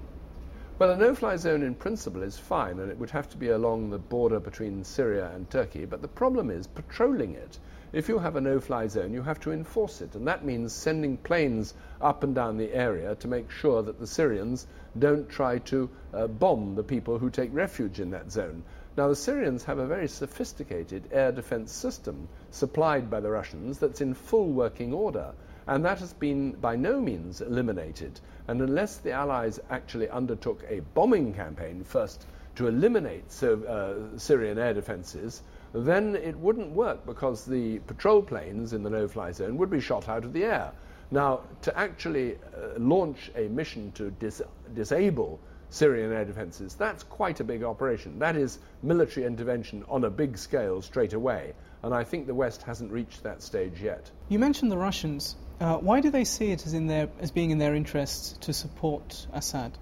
Well, 0.78 0.90
a 0.90 0.96
no 0.96 1.14
fly 1.14 1.36
zone 1.36 1.62
in 1.62 1.74
principle 1.74 2.22
is 2.22 2.36
fine, 2.36 2.80
and 2.80 2.90
it 2.90 2.98
would 2.98 3.10
have 3.10 3.28
to 3.30 3.36
be 3.36 3.50
along 3.50 3.90
the 3.90 3.98
border 3.98 4.40
between 4.40 4.82
Syria 4.82 5.30
and 5.34 5.48
Turkey. 5.48 5.84
But 5.84 6.02
the 6.02 6.08
problem 6.08 6.50
is 6.50 6.66
patrolling 6.66 7.34
it. 7.34 7.58
If 7.92 8.08
you 8.08 8.18
have 8.18 8.34
a 8.34 8.40
no 8.40 8.58
fly 8.58 8.88
zone, 8.88 9.12
you 9.12 9.22
have 9.22 9.38
to 9.40 9.52
enforce 9.52 10.00
it, 10.00 10.16
and 10.16 10.26
that 10.26 10.44
means 10.44 10.72
sending 10.72 11.16
planes 11.16 11.74
up 12.00 12.24
and 12.24 12.34
down 12.34 12.56
the 12.56 12.74
area 12.74 13.14
to 13.14 13.28
make 13.28 13.50
sure 13.50 13.82
that 13.82 14.00
the 14.00 14.06
Syrians 14.06 14.66
don't 14.98 15.28
try 15.28 15.58
to 15.58 15.88
uh, 16.12 16.26
bomb 16.26 16.74
the 16.74 16.82
people 16.82 17.18
who 17.18 17.30
take 17.30 17.54
refuge 17.54 18.00
in 18.00 18.10
that 18.10 18.32
zone. 18.32 18.64
Now, 18.96 19.08
the 19.08 19.16
Syrians 19.16 19.64
have 19.64 19.78
a 19.78 19.86
very 19.86 20.06
sophisticated 20.06 21.08
air 21.10 21.32
defense 21.32 21.72
system 21.72 22.28
supplied 22.52 23.10
by 23.10 23.18
the 23.18 23.30
Russians 23.30 23.80
that's 23.80 24.00
in 24.00 24.14
full 24.14 24.52
working 24.52 24.92
order, 24.92 25.32
and 25.66 25.84
that 25.84 25.98
has 25.98 26.12
been 26.12 26.52
by 26.52 26.76
no 26.76 27.00
means 27.00 27.40
eliminated. 27.40 28.20
And 28.46 28.60
unless 28.62 28.98
the 28.98 29.10
Allies 29.10 29.58
actually 29.68 30.08
undertook 30.08 30.62
a 30.68 30.80
bombing 30.94 31.34
campaign 31.34 31.82
first 31.82 32.24
to 32.54 32.68
eliminate 32.68 33.24
uh, 33.42 34.16
Syrian 34.16 34.58
air 34.58 34.74
defenses, 34.74 35.42
then 35.72 36.14
it 36.14 36.38
wouldn't 36.38 36.70
work 36.70 37.04
because 37.04 37.44
the 37.44 37.80
patrol 37.80 38.22
planes 38.22 38.72
in 38.74 38.84
the 38.84 38.90
no 38.90 39.08
fly 39.08 39.32
zone 39.32 39.56
would 39.58 39.70
be 39.70 39.80
shot 39.80 40.08
out 40.08 40.24
of 40.24 40.32
the 40.32 40.44
air. 40.44 40.70
Now, 41.10 41.40
to 41.62 41.76
actually 41.76 42.36
uh, 42.36 42.78
launch 42.78 43.32
a 43.34 43.48
mission 43.48 43.90
to 43.92 44.12
dis- 44.12 44.42
disable 44.72 45.40
Syrian 45.74 46.12
air 46.12 46.24
defenses, 46.24 46.76
that's 46.76 47.02
quite 47.02 47.40
a 47.40 47.44
big 47.44 47.64
operation. 47.64 48.20
That 48.20 48.36
is 48.36 48.60
military 48.80 49.26
intervention 49.26 49.84
on 49.88 50.04
a 50.04 50.10
big 50.10 50.38
scale 50.38 50.80
straight 50.82 51.14
away. 51.14 51.54
And 51.82 51.92
I 51.92 52.04
think 52.04 52.28
the 52.28 52.34
West 52.34 52.62
hasn't 52.62 52.92
reached 52.92 53.24
that 53.24 53.42
stage 53.42 53.82
yet. 53.82 54.08
You 54.28 54.38
mentioned 54.38 54.70
the 54.70 54.78
Russians. 54.78 55.34
Uh, 55.60 55.78
why 55.78 56.00
do 56.00 56.10
they 56.10 56.22
see 56.22 56.52
it 56.52 56.64
as, 56.64 56.74
in 56.74 56.86
their, 56.86 57.08
as 57.18 57.32
being 57.32 57.50
in 57.50 57.58
their 57.58 57.74
interests 57.74 58.38
to 58.42 58.52
support 58.52 59.26
Assad? 59.32 59.76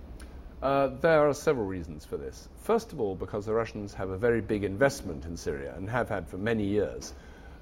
Uh, 0.62 0.86
there 1.02 1.28
are 1.28 1.34
several 1.34 1.66
reasons 1.66 2.06
for 2.06 2.16
this. 2.16 2.48
First 2.62 2.94
of 2.94 3.00
all, 3.00 3.14
because 3.14 3.44
the 3.44 3.52
Russians 3.52 3.92
have 3.92 4.08
a 4.08 4.16
very 4.16 4.40
big 4.40 4.64
investment 4.64 5.26
in 5.26 5.36
Syria 5.36 5.74
and 5.76 5.90
have 5.90 6.08
had 6.08 6.26
for 6.26 6.38
many 6.38 6.64
years. 6.64 7.12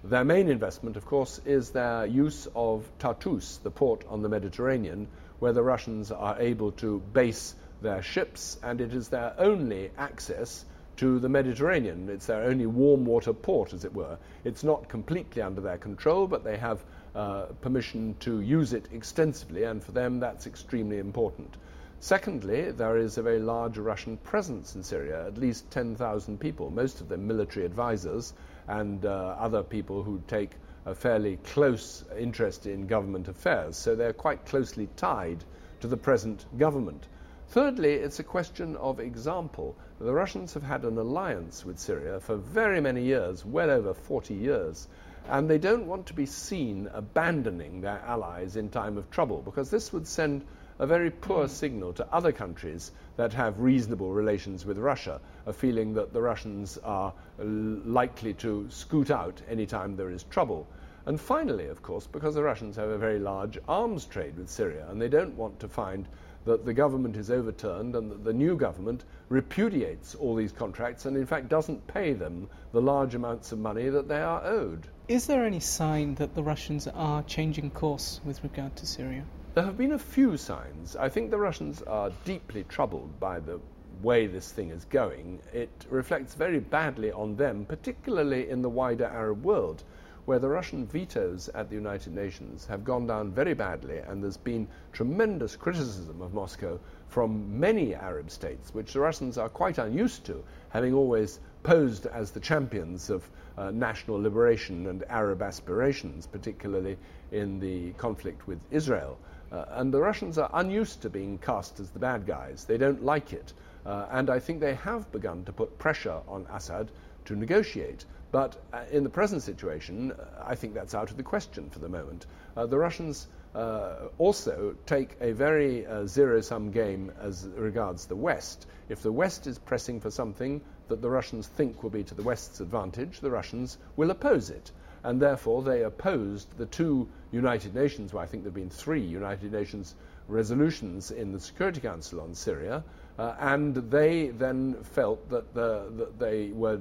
Their 0.05 0.25
main 0.25 0.49
investment, 0.49 0.97
of 0.97 1.05
course, 1.05 1.41
is 1.45 1.71
their 1.71 2.07
use 2.07 2.47
of 2.55 2.89
Tartus, 3.01 3.57
the 3.57 3.73
port 3.73 4.05
on 4.09 4.23
the 4.23 4.29
Mediterranean, 4.29 5.09
where 5.41 5.53
the 5.53 5.65
Russians 5.65 6.13
are 6.13 6.39
able 6.39 6.71
to 6.73 7.01
base 7.13 7.57
their 7.83 8.03
ships, 8.03 8.59
and 8.63 8.81
it 8.81 8.95
is 8.95 9.09
their 9.09 9.35
only 9.39 9.91
access 9.97 10.65
to 10.97 11.19
the 11.19 11.29
Mediterranean. 11.29 12.09
It's 12.09 12.27
their 12.27 12.43
only 12.45 12.67
warm 12.67 13.05
water 13.05 13.33
port, 13.33 13.73
as 13.73 13.85
it 13.85 13.95
were. 13.95 14.19
It's 14.45 14.63
not 14.63 14.89
completely 14.89 15.43
under 15.43 15.61
their 15.61 15.79
control, 15.79 16.27
but 16.27 16.45
they 16.45 16.59
have 16.59 16.85
uh, 17.15 17.47
permission 17.61 18.15
to 18.21 18.41
use 18.41 18.73
it 18.73 18.89
extensively, 18.93 19.65
and 19.65 19.83
for 19.83 19.93
them 19.93 20.21
that's 20.21 20.47
extremely 20.47 20.99
important. 20.99 21.57
Secondly, 22.03 22.71
there 22.71 22.97
is 22.97 23.19
a 23.19 23.23
very 23.23 23.41
large 23.41 23.77
Russian 23.77 24.17
presence 24.17 24.75
in 24.75 24.83
Syria, 24.83 25.27
at 25.27 25.37
least 25.37 25.71
10,000 25.71 26.41
people, 26.41 26.71
most 26.71 27.01
of 27.03 27.09
them 27.09 27.27
military 27.27 27.67
advisors 27.67 28.33
and 28.69 29.05
uh, 29.05 29.37
other 29.39 29.63
people 29.63 30.03
who 30.03 30.23
take 30.27 30.53
a 30.87 30.95
fairly 30.95 31.37
close 31.37 32.05
interest 32.19 32.67
in 32.67 32.87
government 32.87 33.29
affairs. 33.29 33.77
So 33.77 33.95
they're 33.95 34.15
quite 34.15 34.47
closely 34.47 34.89
tied 34.97 35.45
to 35.81 35.89
the 35.89 35.97
present 35.97 36.47
government. 36.59 37.07
Thirdly, 37.51 37.95
it's 37.95 38.21
a 38.21 38.23
question 38.23 38.77
of 38.77 39.01
example. 39.01 39.75
The 39.99 40.13
Russians 40.13 40.55
have 40.55 40.63
had 40.63 40.85
an 40.85 40.97
alliance 40.97 41.65
with 41.65 41.81
Syria 41.81 42.21
for 42.21 42.37
very 42.37 42.81
many 42.81 43.03
years, 43.03 43.45
well 43.45 43.73
over 43.73 43.93
40 43.93 44.35
years, 44.35 44.87
and 45.29 45.51
they 45.51 45.59
don't 45.59 45.89
want 45.89 46.07
to 46.07 46.15
be 46.15 46.27
seen 46.27 46.89
abandoning 46.95 47.81
their 47.81 47.99
allies 48.07 48.55
in 48.55 48.69
time 48.69 48.97
of 48.97 49.11
trouble 49.11 49.43
because 49.43 49.69
this 49.69 49.93
would 49.93 50.07
send 50.07 50.45
a 50.79 50.87
very 50.87 51.11
poor 51.11 51.49
signal 51.49 51.93
to 51.95 52.07
other 52.15 52.31
countries 52.31 52.93
that 53.17 53.33
have 53.33 53.59
reasonable 53.59 54.13
relations 54.13 54.65
with 54.65 54.79
Russia, 54.79 55.21
a 55.45 55.53
feeling 55.53 55.95
that 55.95 56.13
the 56.13 56.23
Russians 56.23 56.79
are 56.79 57.13
likely 57.37 58.35
to 58.35 58.69
scoot 58.71 59.11
out 59.11 59.43
any 59.49 59.67
time 59.67 59.97
there 59.97 60.11
is 60.11 60.23
trouble. 60.23 60.69
And 61.05 61.21
finally, 61.21 61.67
of 61.67 61.83
course, 61.83 62.07
because 62.07 62.37
the 62.37 62.45
Russians 62.45 62.77
have 62.77 62.91
a 62.91 62.99
very 62.99 63.19
large 63.19 63.59
arms 63.67 64.05
trade 64.05 64.37
with 64.37 64.51
Syria, 64.51 64.87
and 64.89 65.03
they 65.03 65.09
don't 65.09 65.37
want 65.37 65.59
to 65.61 65.69
find 65.69 66.07
that 66.45 66.65
the 66.65 66.73
government 66.73 67.17
is 67.17 67.31
overturned 67.31 67.95
and 67.95 68.11
that 68.11 68.25
the 68.25 68.33
new 68.33 68.57
government 68.57 69.05
repudiates 69.29 70.15
all 70.15 70.35
these 70.35 70.53
contracts 70.53 71.05
and, 71.05 71.17
in 71.17 71.27
fact, 71.27 71.49
doesn't 71.49 71.87
pay 71.87 72.13
them 72.13 72.49
the 72.73 72.81
large 72.81 73.15
amounts 73.15 73.53
of 73.53 73.59
money 73.59 73.89
that 73.89 74.09
they 74.09 74.21
are 74.21 74.45
owed. 74.45 74.87
Is 75.09 75.27
there 75.27 75.45
any 75.45 75.61
sign 75.61 76.15
that 76.17 76.35
the 76.35 76.43
Russians 76.43 76.89
are 76.89 77.23
changing 77.25 77.71
course 77.71 78.21
with 78.25 78.43
regard 78.43 78.77
to 78.77 78.87
Syria? 78.87 79.25
There 79.55 79.65
have 79.65 79.77
been 79.77 79.93
a 79.93 79.99
few 79.99 80.37
signs. 80.37 80.97
I 80.97 81.09
think 81.09 81.31
the 81.31 81.39
Russians 81.39 81.83
are 81.83 82.13
deeply 82.25 82.65
troubled 82.65 83.19
by 83.19 83.41
the 83.41 83.61
way 84.03 84.27
this 84.27 84.51
thing 84.51 84.71
is 84.71 84.85
going. 84.85 85.41
It 85.53 85.87
reflects 85.91 86.35
very 86.35 86.61
badly 86.61 87.13
on 87.13 87.37
them, 87.37 87.67
particularly 87.67 88.49
in 88.49 88.63
the 88.63 88.69
wider 88.69 89.05
Arab 89.05 89.45
world, 89.45 89.83
where 90.25 90.39
the 90.39 90.49
Russian 90.49 90.87
vetoes 90.87 91.49
at 91.55 91.69
the 91.69 91.75
United 91.75 92.15
Nations 92.15 92.67
have 92.67 92.85
gone 92.85 93.07
down 93.07 93.33
very 93.33 93.55
badly, 93.55 93.99
and 93.99 94.23
there's 94.23 94.37
been 94.37 94.69
tremendous 94.93 95.57
criticism 95.57 96.21
of 96.23 96.35
Moscow 96.35 96.79
from 97.09 97.59
many 97.59 97.95
Arab 97.95 98.31
states, 98.31 98.73
which 98.75 98.93
the 98.93 99.01
Russians 99.01 99.39
are 99.39 99.49
quite 99.49 99.79
unused 99.79 100.25
to, 100.27 100.43
having 100.69 100.95
always 100.95 101.41
posed 101.63 102.07
as 102.07 102.31
the 102.31 102.41
champions 102.41 103.11
of 103.11 103.29
uh, 103.59 103.71
national 103.71 104.21
liberation 104.21 104.87
and 104.87 105.05
Arab 105.09 105.43
aspirations, 105.43 106.27
particularly 106.27 106.97
in 107.33 107.61
the 107.61 107.93
conflict 107.93 108.47
with 108.47 108.61
Israel. 108.71 109.19
Uh, 109.53 109.65
and 109.71 109.93
the 109.93 110.01
Russians 110.01 110.39
are 110.39 110.51
unused 110.55 111.03
to 111.03 111.11
being 111.11 111.37
cast 111.39 111.81
as 111.81 111.91
the 111.91 111.99
bad 111.99 112.27
guys. 112.27 112.65
They 112.65 112.79
don't 112.79 113.05
like 113.05 113.33
it. 113.33 113.53
Uh, 113.85 114.07
and 114.11 114.31
I 114.31 114.39
think 114.39 114.61
they 114.61 114.75
have 114.75 115.11
begun 115.11 115.45
to 115.45 115.53
put 115.53 115.79
pressure 115.79 116.21
on 116.29 116.47
Assad 116.53 116.91
to 117.25 117.35
negotiate. 117.35 118.05
But 118.33 118.57
uh, 118.73 118.85
in 118.91 119.05
the 119.05 119.11
present 119.11 119.43
situation, 119.43 120.13
uh, 120.13 120.45
I 120.47 120.55
think 120.55 120.75
that's 120.75 120.95
out 120.95 121.11
of 121.11 121.17
the 121.17 121.23
question 121.23 121.71
for 121.71 121.79
the 121.79 121.89
moment. 121.89 122.27
Uh, 122.57 122.67
the 122.67 122.79
Russians 122.79 123.27
uh, 123.55 124.09
also 124.19 124.77
take 124.87 125.17
a 125.21 125.33
very 125.33 125.87
zero 126.07 126.41
sum 126.41 126.71
game 126.71 127.13
as 127.21 127.49
regards 127.57 128.07
the 128.07 128.17
West. 128.17 128.67
If 128.89 129.03
the 129.03 129.13
West 129.13 129.47
is 129.47 129.59
pressing 129.59 130.01
for 130.01 130.11
something 130.11 130.61
that 130.89 131.03
the 131.03 131.11
Russians 131.11 131.47
think 131.49 131.83
will 131.83 131.91
be 131.91 132.05
to 132.05 132.15
the 132.15 132.23
West's 132.23 132.61
advantage, 132.61 133.21
the 133.21 133.31
Russians 133.31 133.79
will 133.97 134.11
oppose 134.11 134.51
it 134.51 134.71
and 135.03 135.21
therefore 135.21 135.63
they 135.63 135.83
opposed 135.83 136.57
the 136.59 136.67
two 136.67 137.09
United 137.33 137.75
Nations, 137.75 138.13
well, 138.13 138.23
I 138.23 138.27
think 138.27 138.43
there 138.43 138.51
have 138.51 138.55
been 138.55 138.71
three 138.71 139.01
United 139.01 139.53
Nations 139.53 139.95
resolutions 140.29 141.11
in 141.11 141.33
the 141.33 141.41
Security 141.41 141.81
Council 141.81 142.21
on 142.21 142.35
Syria, 142.35 142.85
uh, 143.19 143.35
and 143.41 143.75
they 143.75 144.29
then 144.29 144.75
felt 144.83 145.29
that, 145.31 145.55
the, 145.55 145.91
that 145.97 146.19
they 146.19 146.49
were 146.49 146.81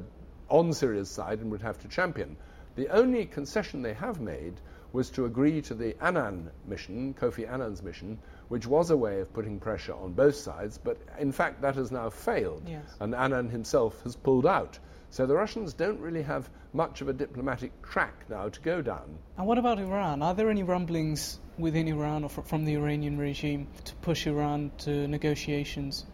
on 0.49 0.73
Syria's 0.73 1.09
side 1.09 1.39
and 1.39 1.51
would 1.51 1.61
have 1.61 1.79
to 1.79 1.87
champion. 1.87 2.37
The 2.75 2.89
only 2.89 3.25
concession 3.25 3.81
they 3.81 3.93
have 3.93 4.19
made 4.19 4.53
was 4.91 5.09
to 5.11 5.25
agree 5.25 5.61
to 5.61 5.73
the 5.73 5.95
Annan 6.03 6.49
mission, 6.65 7.13
Kofi 7.13 7.47
Annan's 7.47 7.83
mission, 7.83 8.17
which 8.47 8.65
was 8.65 8.89
a 8.89 8.97
way 8.97 9.19
of 9.19 9.31
putting 9.33 9.59
pressure 9.59 9.93
on 9.93 10.13
both 10.13 10.35
sides, 10.35 10.77
but 10.77 10.97
in 11.19 11.31
fact 11.31 11.61
that 11.61 11.75
has 11.75 11.91
now 11.91 12.09
failed, 12.09 12.63
yes. 12.67 12.83
and 12.99 13.13
Annan 13.13 13.49
himself 13.49 14.01
has 14.03 14.15
pulled 14.15 14.47
out. 14.47 14.79
So 15.11 15.25
the 15.25 15.35
Russians 15.35 15.73
don't 15.73 15.99
really 15.99 16.21
have 16.23 16.49
much 16.71 17.01
of 17.01 17.09
a 17.09 17.13
diplomatic 17.13 17.71
track 17.81 18.25
now 18.29 18.49
to 18.49 18.61
go 18.61 18.81
down. 18.81 19.17
And 19.37 19.47
what 19.47 19.57
about 19.57 19.79
Iran? 19.79 20.21
Are 20.21 20.35
there 20.35 20.49
any 20.49 20.63
rumblings 20.63 21.39
within 21.57 21.87
Iran 21.87 22.23
or 22.23 22.29
from 22.29 22.65
the 22.65 22.75
Iranian 22.75 23.17
regime 23.17 23.67
to 23.85 23.95
push 23.95 24.27
Iran 24.27 24.71
to 24.79 25.07
negotiations? 25.07 26.05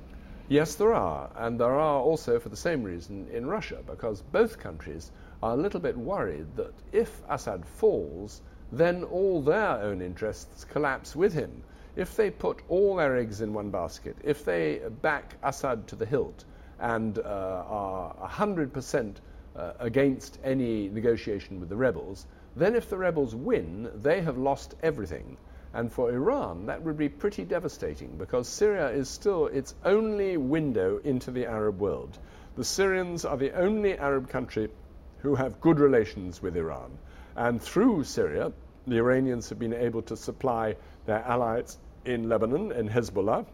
Yes, 0.47 0.75
there 0.75 0.93
are. 0.93 1.31
And 1.35 1.59
there 1.59 1.73
are 1.73 1.99
also, 1.99 2.39
for 2.39 2.49
the 2.49 2.55
same 2.55 2.83
reason, 2.83 3.27
in 3.33 3.47
Russia, 3.47 3.79
because 3.87 4.21
both 4.21 4.59
countries 4.59 5.11
are 5.41 5.53
a 5.53 5.57
little 5.57 5.79
bit 5.79 5.97
worried 5.97 6.55
that 6.55 6.73
if 6.91 7.23
Assad 7.27 7.65
falls, 7.65 8.41
then 8.71 9.03
all 9.05 9.41
their 9.41 9.81
own 9.81 10.03
interests 10.03 10.63
collapse 10.63 11.15
with 11.15 11.33
him. 11.33 11.63
If 11.95 12.15
they 12.15 12.29
put 12.29 12.61
all 12.69 12.95
their 12.95 13.17
eggs 13.17 13.41
in 13.41 13.53
one 13.53 13.71
basket, 13.71 14.17
if 14.23 14.45
they 14.45 14.81
back 15.01 15.35
Assad 15.41 15.87
to 15.87 15.95
the 15.95 16.05
hilt, 16.05 16.45
and 16.79 17.17
uh, 17.17 17.63
are 17.67 18.13
100% 18.27 19.15
uh, 19.55 19.71
against 19.79 20.37
any 20.43 20.89
negotiation 20.89 21.59
with 21.59 21.69
the 21.69 21.75
rebels, 21.75 22.27
then 22.55 22.75
if 22.75 22.89
the 22.89 22.97
rebels 22.97 23.33
win, 23.33 23.89
they 23.95 24.21
have 24.21 24.37
lost 24.37 24.75
everything. 24.83 25.37
And 25.75 25.91
for 25.91 26.09
Iran, 26.09 26.67
that 26.67 26.83
would 26.83 26.97
be 26.97 27.09
pretty 27.09 27.43
devastating 27.43 28.15
because 28.17 28.47
Syria 28.47 28.91
is 28.91 29.09
still 29.09 29.47
its 29.47 29.75
only 29.83 30.37
window 30.37 31.01
into 31.03 31.31
the 31.31 31.47
Arab 31.47 31.81
world. 31.81 32.17
The 32.55 32.63
Syrians 32.63 33.25
are 33.25 33.35
the 33.35 33.51
only 33.51 33.97
Arab 33.97 34.29
country 34.29 34.69
who 35.17 35.35
have 35.35 35.59
good 35.59 35.81
relations 35.81 36.41
with 36.41 36.55
Iran. 36.55 36.97
And 37.35 37.61
through 37.61 38.05
Syria, 38.05 38.53
the 38.87 38.99
Iranians 38.99 39.49
have 39.49 39.59
been 39.59 39.73
able 39.73 40.01
to 40.03 40.15
supply 40.15 40.77
their 41.05 41.19
allies 41.19 41.77
in 42.05 42.29
Lebanon 42.29 42.71
and 42.71 42.89
Hezbollah 42.89 43.45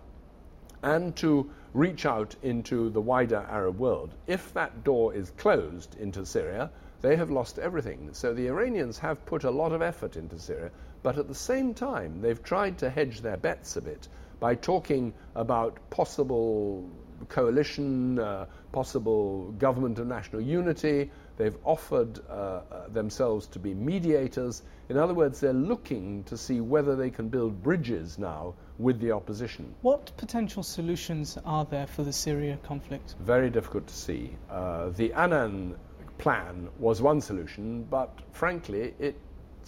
and 0.84 1.16
to 1.16 1.50
reach 1.74 2.06
out 2.06 2.36
into 2.44 2.92
the 2.92 3.02
wider 3.02 3.44
Arab 3.50 3.80
world. 3.80 4.14
If 4.28 4.54
that 4.54 4.84
door 4.84 5.16
is 5.16 5.32
closed 5.32 5.98
into 6.00 6.28
Syria, 6.28 6.70
they 7.02 7.16
have 7.16 7.32
lost 7.32 7.58
everything. 7.58 8.10
So 8.14 8.36
the 8.36 8.48
Iranians 8.48 9.00
have 9.00 9.26
put 9.26 9.44
a 9.44 9.50
lot 9.50 9.72
of 9.72 9.82
effort 9.82 10.18
into 10.18 10.38
Syria, 10.38 10.70
but 11.04 11.18
at 11.18 11.28
the 11.28 11.36
same 11.36 11.74
time, 11.74 12.22
they've 12.22 12.42
tried 12.44 12.78
to 12.80 12.90
hedge 12.90 13.22
their 13.22 13.38
bets 13.38 13.76
a 13.76 13.82
bit 13.82 14.08
by 14.40 14.56
talking 14.56 15.14
about 15.36 15.78
possible 15.90 16.90
coalition, 17.30 18.20
uh, 18.20 18.46
possible 18.72 19.52
government 19.54 20.00
of 20.00 20.08
national 20.08 20.42
unity. 20.42 21.12
They've 21.38 21.58
offered 21.64 22.20
uh, 22.30 22.32
uh, 22.32 22.88
themselves 22.90 23.48
to 23.48 23.60
be 23.60 23.74
mediators. 23.74 24.64
In 24.90 24.98
other 24.98 25.14
words, 25.14 25.40
they're 25.40 25.54
looking 25.54 26.24
to 26.26 26.38
see 26.38 26.60
whether 26.60 26.96
they 26.96 27.10
can 27.10 27.30
build 27.30 27.64
bridges 27.64 28.18
now 28.18 28.56
with 28.78 29.00
the 29.00 29.12
opposition. 29.12 29.74
What 29.82 30.12
potential 30.18 30.64
solutions 30.64 31.38
are 31.46 31.66
there 31.66 31.88
for 31.88 32.04
the 32.04 32.14
Syria 32.14 32.58
conflict? 32.64 33.16
Very 33.20 33.50
difficult 33.50 33.88
to 33.88 33.96
see. 33.96 34.36
Uh, 34.50 34.90
the 34.90 35.14
Annan 35.14 35.76
plan 36.18 36.70
was 36.80 37.02
one 37.02 37.22
solution, 37.22 37.84
but 37.90 38.12
frankly, 38.32 38.94
it 39.00 39.16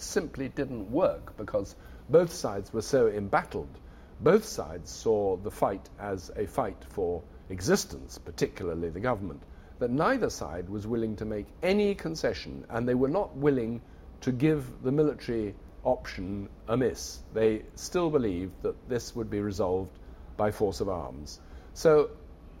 simply 0.00 0.48
didn't 0.48 0.90
work 0.90 1.36
because 1.36 1.76
both 2.08 2.32
sides 2.32 2.72
were 2.72 2.82
so 2.82 3.08
embattled. 3.08 3.78
Both 4.20 4.44
sides 4.44 4.90
saw 4.90 5.36
the 5.36 5.50
fight 5.50 5.88
as 5.98 6.30
a 6.36 6.46
fight 6.46 6.84
for 6.88 7.22
existence, 7.48 8.18
particularly 8.18 8.90
the 8.90 9.00
government, 9.00 9.42
that 9.78 9.90
neither 9.90 10.30
side 10.30 10.68
was 10.68 10.86
willing 10.86 11.16
to 11.16 11.24
make 11.24 11.46
any 11.62 11.94
concession, 11.94 12.64
and 12.70 12.88
they 12.88 12.94
were 12.94 13.08
not 13.08 13.36
willing 13.36 13.80
to 14.20 14.32
give 14.32 14.82
the 14.82 14.92
military 14.92 15.54
option 15.84 16.48
amiss. 16.68 17.20
They 17.34 17.62
still 17.74 18.10
believed 18.10 18.62
that 18.62 18.88
this 18.88 19.14
would 19.14 19.30
be 19.30 19.40
resolved 19.40 19.98
by 20.36 20.50
force 20.50 20.80
of 20.80 20.88
arms. 20.88 21.40
So, 21.74 22.10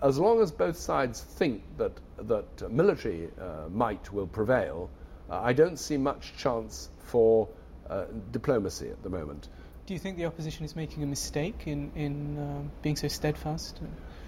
as 0.02 0.18
long 0.18 0.40
as 0.42 0.50
both 0.52 0.76
sides 0.76 1.20
think 1.20 1.62
that, 1.78 1.92
that 2.18 2.70
military 2.70 3.30
uh, 3.40 3.68
might 3.70 4.12
will 4.12 4.26
prevail, 4.26 4.90
uh, 5.30 5.40
I 5.40 5.52
don't 5.52 5.78
see 5.78 5.96
much 5.96 6.34
chance 6.36 6.90
for 6.98 7.48
uh, 7.88 8.04
diplomacy 8.32 8.88
at 8.88 9.02
the 9.02 9.10
moment. 9.10 9.48
Do 9.86 9.92
you 9.92 10.00
think 10.00 10.16
the 10.16 10.24
opposition 10.24 10.64
is 10.64 10.74
making 10.74 11.02
a 11.02 11.06
mistake 11.06 11.66
in, 11.66 11.90
in 11.94 12.38
uh, 12.38 12.62
being 12.80 12.96
so 12.96 13.08
steadfast? 13.08 13.80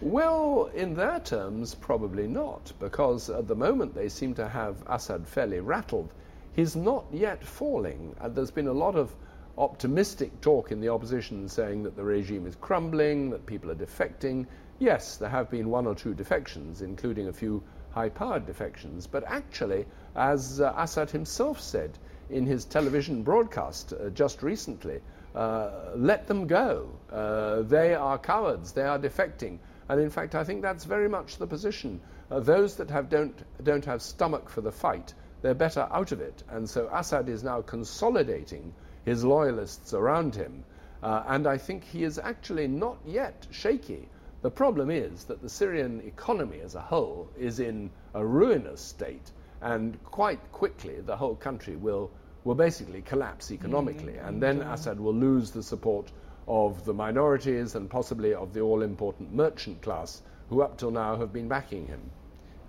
Well, 0.03 0.71
in 0.75 0.95
their 0.95 1.21
terms, 1.21 1.75
probably 1.75 2.27
not, 2.27 2.75
because 2.79 3.31
at 3.31 3.49
the 3.49 3.55
moment 3.55 3.95
they 3.95 4.11
seem 4.11 4.35
to 4.35 4.47
have 4.47 4.77
Assad 4.87 5.27
fairly 5.27 5.61
rattled. 5.61 6.13
He's 6.55 6.77
not 6.77 7.07
yet 7.11 7.43
falling. 7.43 8.15
And 8.21 8.35
there's 8.35 8.51
been 8.51 8.69
a 8.69 8.73
lot 8.73 8.97
of 8.97 9.15
optimistic 9.57 10.43
talk 10.43 10.71
in 10.71 10.83
the 10.83 10.91
opposition 10.91 11.49
saying 11.49 11.85
that 11.85 11.97
the 11.97 12.05
regime 12.05 12.47
is 12.47 12.57
crumbling, 12.57 13.31
that 13.31 13.47
people 13.47 13.71
are 13.71 13.75
defecting. 13.75 14.47
Yes, 14.79 15.17
there 15.17 15.31
have 15.31 15.51
been 15.51 15.71
one 15.71 15.87
or 15.87 15.95
two 15.95 16.13
defections, 16.13 16.83
including 16.83 17.29
a 17.29 17.33
few 17.33 17.63
high 17.91 18.11
powered 18.11 18.45
defections, 18.45 19.07
but 19.07 19.25
actually, 19.27 19.87
as 20.17 20.61
uh, 20.61 20.73
Assad 20.77 21.11
himself 21.11 21.61
said 21.61 21.99
in 22.31 22.47
his 22.47 22.65
television 22.65 23.23
broadcast 23.23 23.93
uh, 23.93 24.11
just 24.11 24.43
recently, 24.43 25.01
uh, 25.35 25.71
let 25.95 26.27
them 26.27 26.47
go. 26.47 26.89
Uh, 27.13 27.63
they 27.63 27.95
are 27.95 28.19
cowards, 28.19 28.73
they 28.73 28.83
are 28.83 28.99
defecting. 28.99 29.59
And 29.89 30.01
in 30.01 30.11
fact, 30.11 30.35
I 30.35 30.43
think 30.43 30.63
that's 30.63 30.85
very 30.85 31.09
much 31.09 31.37
the 31.37 31.47
position. 31.47 32.01
Uh, 32.31 32.41
those 32.41 32.77
that 32.77 32.91
have 32.91 33.09
don't, 33.09 33.39
don't 33.63 33.85
have 33.85 34.03
stomach 34.03 34.49
for 34.49 34.61
the 34.63 34.73
fight, 34.73 35.15
they're 35.43 35.55
better 35.55 35.87
out 35.93 36.11
of 36.11 36.21
it. 36.21 36.43
And 36.49 36.69
so 36.69 36.89
Assad 36.93 37.29
is 37.29 37.45
now 37.45 37.61
consolidating 37.61 38.73
his 39.05 39.25
loyalists 39.25 39.95
around 39.95 40.35
him. 40.35 40.65
Uh, 41.03 41.23
and 41.29 41.47
I 41.47 41.59
think 41.59 41.85
he 41.85 42.03
is 42.03 42.19
actually 42.19 42.67
not 42.67 42.97
yet 43.07 43.47
shaky. 43.51 44.09
The 44.43 44.51
problem 44.51 44.91
is 44.91 45.25
that 45.25 45.43
the 45.43 45.49
Syrian 45.49 46.01
economy 46.07 46.61
as 46.61 46.75
a 46.75 46.81
whole 46.81 47.29
is 47.39 47.61
in 47.61 47.91
a 48.15 48.25
ruinous 48.25 48.81
state, 48.81 49.31
and 49.67 50.03
quite 50.05 50.41
quickly 50.53 51.01
the 51.01 51.17
whole 51.17 51.35
country 51.35 51.75
will, 51.75 52.11
will 52.45 52.55
basically 52.55 53.03
collapse 53.03 53.51
economically, 53.51 54.13
mm-hmm. 54.13 54.29
and 54.29 54.43
then 54.43 54.63
Assad 54.63 55.01
will 55.01 55.15
lose 55.15 55.51
the 55.51 55.63
support 55.63 56.11
of 56.47 56.85
the 56.85 56.95
minorities 56.95 57.75
and 57.75 57.91
possibly 57.91 58.33
of 58.35 58.55
the 58.55 58.61
all 58.61 58.83
important 58.83 59.35
merchant 59.35 59.83
class 59.83 60.23
who 60.49 60.63
up 60.63 60.79
till 60.79 60.93
now 60.93 61.17
have 61.17 61.33
been 61.33 61.49
backing 61.49 61.89
him. 61.89 62.01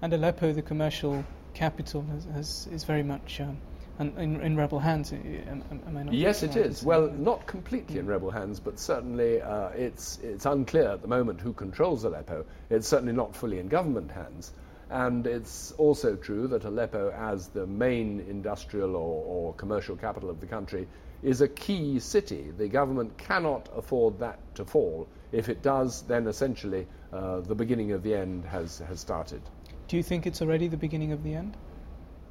And 0.01 0.11
Aleppo, 0.11 0.53
the 0.53 0.63
commercial 0.63 1.23
capital, 1.53 2.03
has, 2.13 2.25
has, 2.33 2.67
is 2.71 2.83
very 2.83 3.03
much 3.03 3.39
um, 3.41 3.57
in, 3.99 4.41
in, 4.41 4.57
rebel 4.57 4.79
hands. 4.79 5.13
Am, 5.13 5.63
am 5.71 6.09
yes, 6.11 6.41
it 6.41 6.55
is. 6.55 6.83
Well, 6.83 7.11
not 7.11 7.45
completely 7.45 7.99
in 7.99 8.07
rebel 8.07 8.31
hands, 8.31 8.59
but 8.59 8.79
certainly 8.79 9.41
uh, 9.41 9.69
it's, 9.69 10.17
it's 10.23 10.47
unclear 10.47 10.89
at 10.89 11.03
the 11.03 11.07
moment 11.07 11.41
who 11.41 11.53
controls 11.53 12.03
Aleppo. 12.03 12.45
It's 12.71 12.87
certainly 12.87 13.13
not 13.13 13.35
fully 13.35 13.59
in 13.59 13.67
government 13.67 14.09
hands. 14.09 14.51
And 14.89 15.27
it's 15.27 15.73
also 15.73 16.15
true 16.15 16.47
that 16.47 16.63
Aleppo, 16.63 17.11
as 17.11 17.47
the 17.49 17.67
main 17.67 18.21
industrial 18.21 18.95
or, 18.95 19.23
or 19.25 19.53
commercial 19.53 19.97
capital 19.97 20.29
of 20.29 20.39
the 20.39 20.45
country, 20.45 20.87
is 21.23 21.41
a 21.41 21.47
key 21.47 21.99
city. 21.99 22.51
The 22.57 22.69
government 22.69 23.17
cannot 23.17 23.69
afford 23.75 24.19
that 24.19 24.39
to 24.55 24.65
fall. 24.65 25.07
If 25.31 25.49
it 25.49 25.61
does, 25.61 26.03
then 26.03 26.27
essentially 26.27 26.87
uh, 27.11 27.41
the 27.41 27.55
beginning 27.55 27.91
of 27.91 28.03
the 28.03 28.15
end 28.15 28.45
has, 28.45 28.79
has 28.79 28.99
started. 28.99 29.41
Do 29.87 29.97
you 29.97 30.03
think 30.03 30.25
it's 30.25 30.41
already 30.41 30.67
the 30.67 30.77
beginning 30.77 31.11
of 31.11 31.23
the 31.23 31.33
end? 31.33 31.57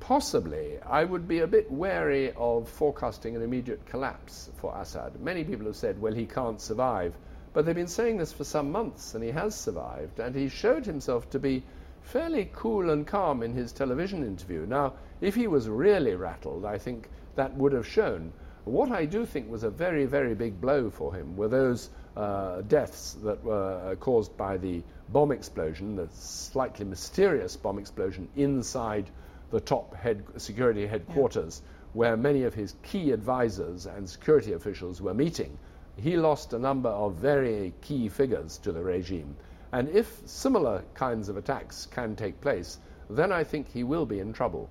Possibly. 0.00 0.78
I 0.78 1.04
would 1.04 1.26
be 1.26 1.40
a 1.40 1.46
bit 1.46 1.70
wary 1.70 2.32
of 2.36 2.68
forecasting 2.68 3.34
an 3.34 3.42
immediate 3.42 3.84
collapse 3.86 4.50
for 4.58 4.74
Assad. 4.78 5.20
Many 5.20 5.44
people 5.44 5.66
have 5.66 5.76
said, 5.76 6.00
well, 6.00 6.14
he 6.14 6.26
can't 6.26 6.60
survive. 6.60 7.14
But 7.52 7.64
they've 7.64 7.74
been 7.74 7.88
saying 7.88 8.18
this 8.18 8.32
for 8.32 8.44
some 8.44 8.70
months, 8.70 9.14
and 9.14 9.24
he 9.24 9.30
has 9.30 9.54
survived, 9.54 10.20
and 10.20 10.34
he 10.34 10.50
showed 10.50 10.84
himself 10.84 11.30
to 11.30 11.38
be 11.38 11.62
fairly 12.06 12.48
cool 12.52 12.90
and 12.90 13.04
calm 13.04 13.42
in 13.42 13.52
his 13.52 13.72
television 13.72 14.22
interview. 14.24 14.64
Now, 14.64 14.94
if 15.20 15.34
he 15.34 15.48
was 15.48 15.68
really 15.68 16.14
rattled, 16.14 16.64
I 16.64 16.78
think 16.78 17.08
that 17.34 17.52
would 17.56 17.72
have 17.72 17.86
shown. 17.86 18.32
What 18.64 18.92
I 18.92 19.06
do 19.06 19.26
think 19.26 19.50
was 19.50 19.64
a 19.64 19.70
very, 19.70 20.06
very 20.06 20.34
big 20.34 20.60
blow 20.60 20.88
for 20.88 21.12
him 21.12 21.36
were 21.36 21.48
those 21.48 21.90
uh, 22.16 22.62
deaths 22.62 23.14
that 23.24 23.42
were 23.42 23.92
uh, 23.92 23.96
caused 23.96 24.36
by 24.36 24.56
the 24.56 24.84
bomb 25.08 25.32
explosion, 25.32 25.96
the 25.96 26.08
slightly 26.12 26.84
mysterious 26.84 27.56
bomb 27.56 27.78
explosion 27.78 28.28
inside 28.36 29.10
the 29.50 29.60
top 29.60 29.92
head 29.94 30.22
security 30.36 30.86
headquarters, 30.86 31.60
yeah. 31.60 31.70
where 31.92 32.16
many 32.16 32.44
of 32.44 32.54
his 32.54 32.76
key 32.84 33.10
advisors 33.10 33.86
and 33.86 34.08
security 34.08 34.52
officials 34.52 35.02
were 35.02 35.14
meeting. 35.14 35.58
He 35.96 36.16
lost 36.16 36.52
a 36.52 36.58
number 36.58 36.90
of 36.90 37.14
very 37.14 37.72
key 37.82 38.08
figures 38.08 38.58
to 38.58 38.70
the 38.70 38.82
regime. 38.82 39.36
And 39.72 39.88
if 39.88 40.22
similar 40.26 40.84
kinds 40.94 41.28
of 41.28 41.36
attacks 41.36 41.86
can 41.86 42.16
take 42.16 42.40
place, 42.40 42.78
then 43.10 43.32
I 43.32 43.44
think 43.44 43.70
he 43.72 43.84
will 43.84 44.06
be 44.06 44.20
in 44.20 44.32
trouble. 44.32 44.68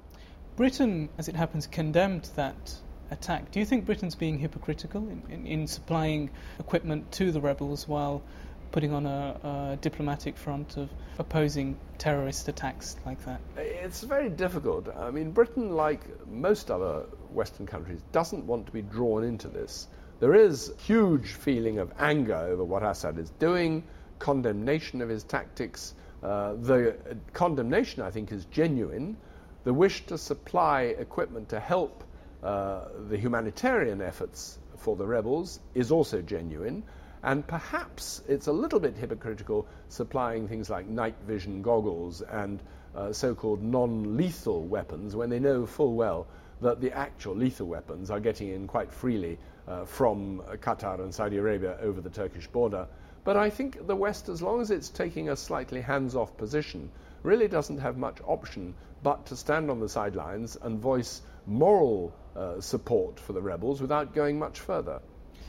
Britain, 0.56 1.10
as 1.18 1.28
it 1.28 1.36
happens, 1.36 1.68
condemned 1.68 2.30
that 2.36 2.76
attack. 3.12 3.52
Do 3.52 3.60
you 3.60 3.66
think 3.66 3.86
Britain's 3.86 4.16
being 4.16 4.40
hypocritical 4.40 5.08
in, 5.10 5.24
in, 5.30 5.48
in 5.48 5.68
supplying 5.68 6.30
equipment 6.60 7.12
to 7.14 7.32
the 7.32 7.42
rebels 7.42 7.88
while 7.88 8.24
putting 8.72 8.94
on 8.94 9.06
a, 9.06 9.72
a, 9.74 9.78
diplomatic 9.78 10.38
front 10.38 10.78
of 10.78 10.90
opposing 11.20 11.78
terrorist 11.98 12.48
attacks 12.48 12.96
like 13.06 13.24
that? 13.26 13.40
It's 13.58 14.02
very 14.02 14.30
difficult. 14.30 14.90
I 14.96 15.12
mean, 15.12 15.32
Britain, 15.32 15.72
like 15.72 16.28
most 16.28 16.72
other 16.72 17.06
Western 17.32 17.68
countries, 17.68 18.02
doesn't 18.12 18.46
want 18.46 18.66
to 18.66 18.72
be 18.72 18.82
drawn 18.82 19.24
into 19.24 19.48
this. 19.48 19.88
There 20.20 20.34
is 20.34 20.74
huge 20.80 21.28
feeling 21.28 21.80
of 21.80 21.94
anger 22.00 22.36
over 22.36 22.64
what 22.64 22.84
Assad 22.84 23.20
is 23.20 23.30
doing, 23.32 23.84
condemnation 24.20 25.02
of 25.02 25.10
his 25.10 25.24
tactics. 25.24 25.94
Uh, 26.24 26.54
the 26.54 26.96
condemnation, 27.34 28.02
I 28.02 28.12
think, 28.12 28.32
is 28.32 28.46
genuine. 28.46 29.18
The 29.64 29.74
wish 29.74 30.06
to 30.08 30.18
supply 30.18 30.84
equipment 30.84 31.50
to 31.50 31.60
help 31.60 32.04
uh, 32.44 32.86
the 33.10 33.18
humanitarian 33.18 34.02
efforts 34.02 34.60
for 34.78 34.96
the 34.96 35.06
rebels 35.06 35.60
is 35.74 35.92
also 35.92 36.22
genuine. 36.22 36.84
And 37.24 37.46
perhaps 37.46 38.22
it's 38.28 38.48
a 38.48 38.52
little 38.52 38.80
bit 38.80 38.96
hypocritical 38.96 39.68
supplying 39.90 40.48
things 40.48 40.70
like 40.70 40.86
night 40.86 41.16
vision 41.26 41.64
goggles 41.64 42.22
and 42.22 42.62
uh, 42.96 43.12
so 43.12 43.34
called 43.34 43.64
non 43.64 44.16
lethal 44.16 44.64
weapons 44.64 45.16
when 45.16 45.30
they 45.30 45.40
know 45.40 45.66
full 45.66 45.96
well 45.96 46.28
that 46.62 46.80
the 46.82 46.92
actual 46.92 47.36
lethal 47.36 47.68
weapons 47.68 48.12
are 48.12 48.20
getting 48.20 48.50
in 48.50 48.68
quite 48.68 48.92
freely 48.92 49.38
uh, 49.68 49.86
from 49.86 50.42
Qatar 50.62 51.00
and 51.00 51.14
Saudi 51.14 51.38
Arabia 51.38 51.78
over 51.82 52.00
the 52.00 52.10
Turkish 52.10 52.48
border. 52.48 52.88
But 53.26 53.38
I 53.38 53.50
think 53.50 53.88
the 53.88 53.96
West, 53.96 54.30
as 54.30 54.42
long 54.42 54.62
as 54.62 54.70
it's 54.70 54.90
taking 54.90 55.30
a 55.30 55.36
slightly 55.36 55.82
hands 55.82 56.16
off 56.16 56.38
position, 56.38 56.92
really 57.24 57.48
doesn't 57.48 57.80
have 57.80 57.98
much 57.98 58.20
option 58.26 58.76
but 59.02 59.26
to 59.26 59.36
stand 59.36 59.70
on 59.72 59.80
the 59.80 59.90
sidelines 59.90 60.56
and 60.62 60.80
voice 60.80 61.22
moral 61.48 62.14
uh, 62.36 62.62
support 62.62 63.20
for 63.20 63.34
the 63.34 63.42
rebels 63.42 63.82
without 63.82 64.14
going 64.14 64.38
much 64.40 64.60
further. 64.60 65.02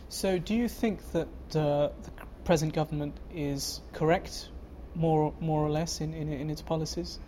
So, 0.09 0.39
do 0.39 0.55
you 0.55 0.69
think 0.69 1.01
that 1.13 1.29
uh, 1.51 1.91
the 2.03 2.11
present 2.45 2.73
government 2.73 3.17
is 3.35 3.81
correct, 3.93 4.49
more, 4.95 5.35
more 5.41 5.61
or 5.61 5.71
less, 5.71 6.01
in, 6.01 6.15
in, 6.15 6.33
in 6.33 6.49
its 6.49 6.63
policies? 6.63 7.19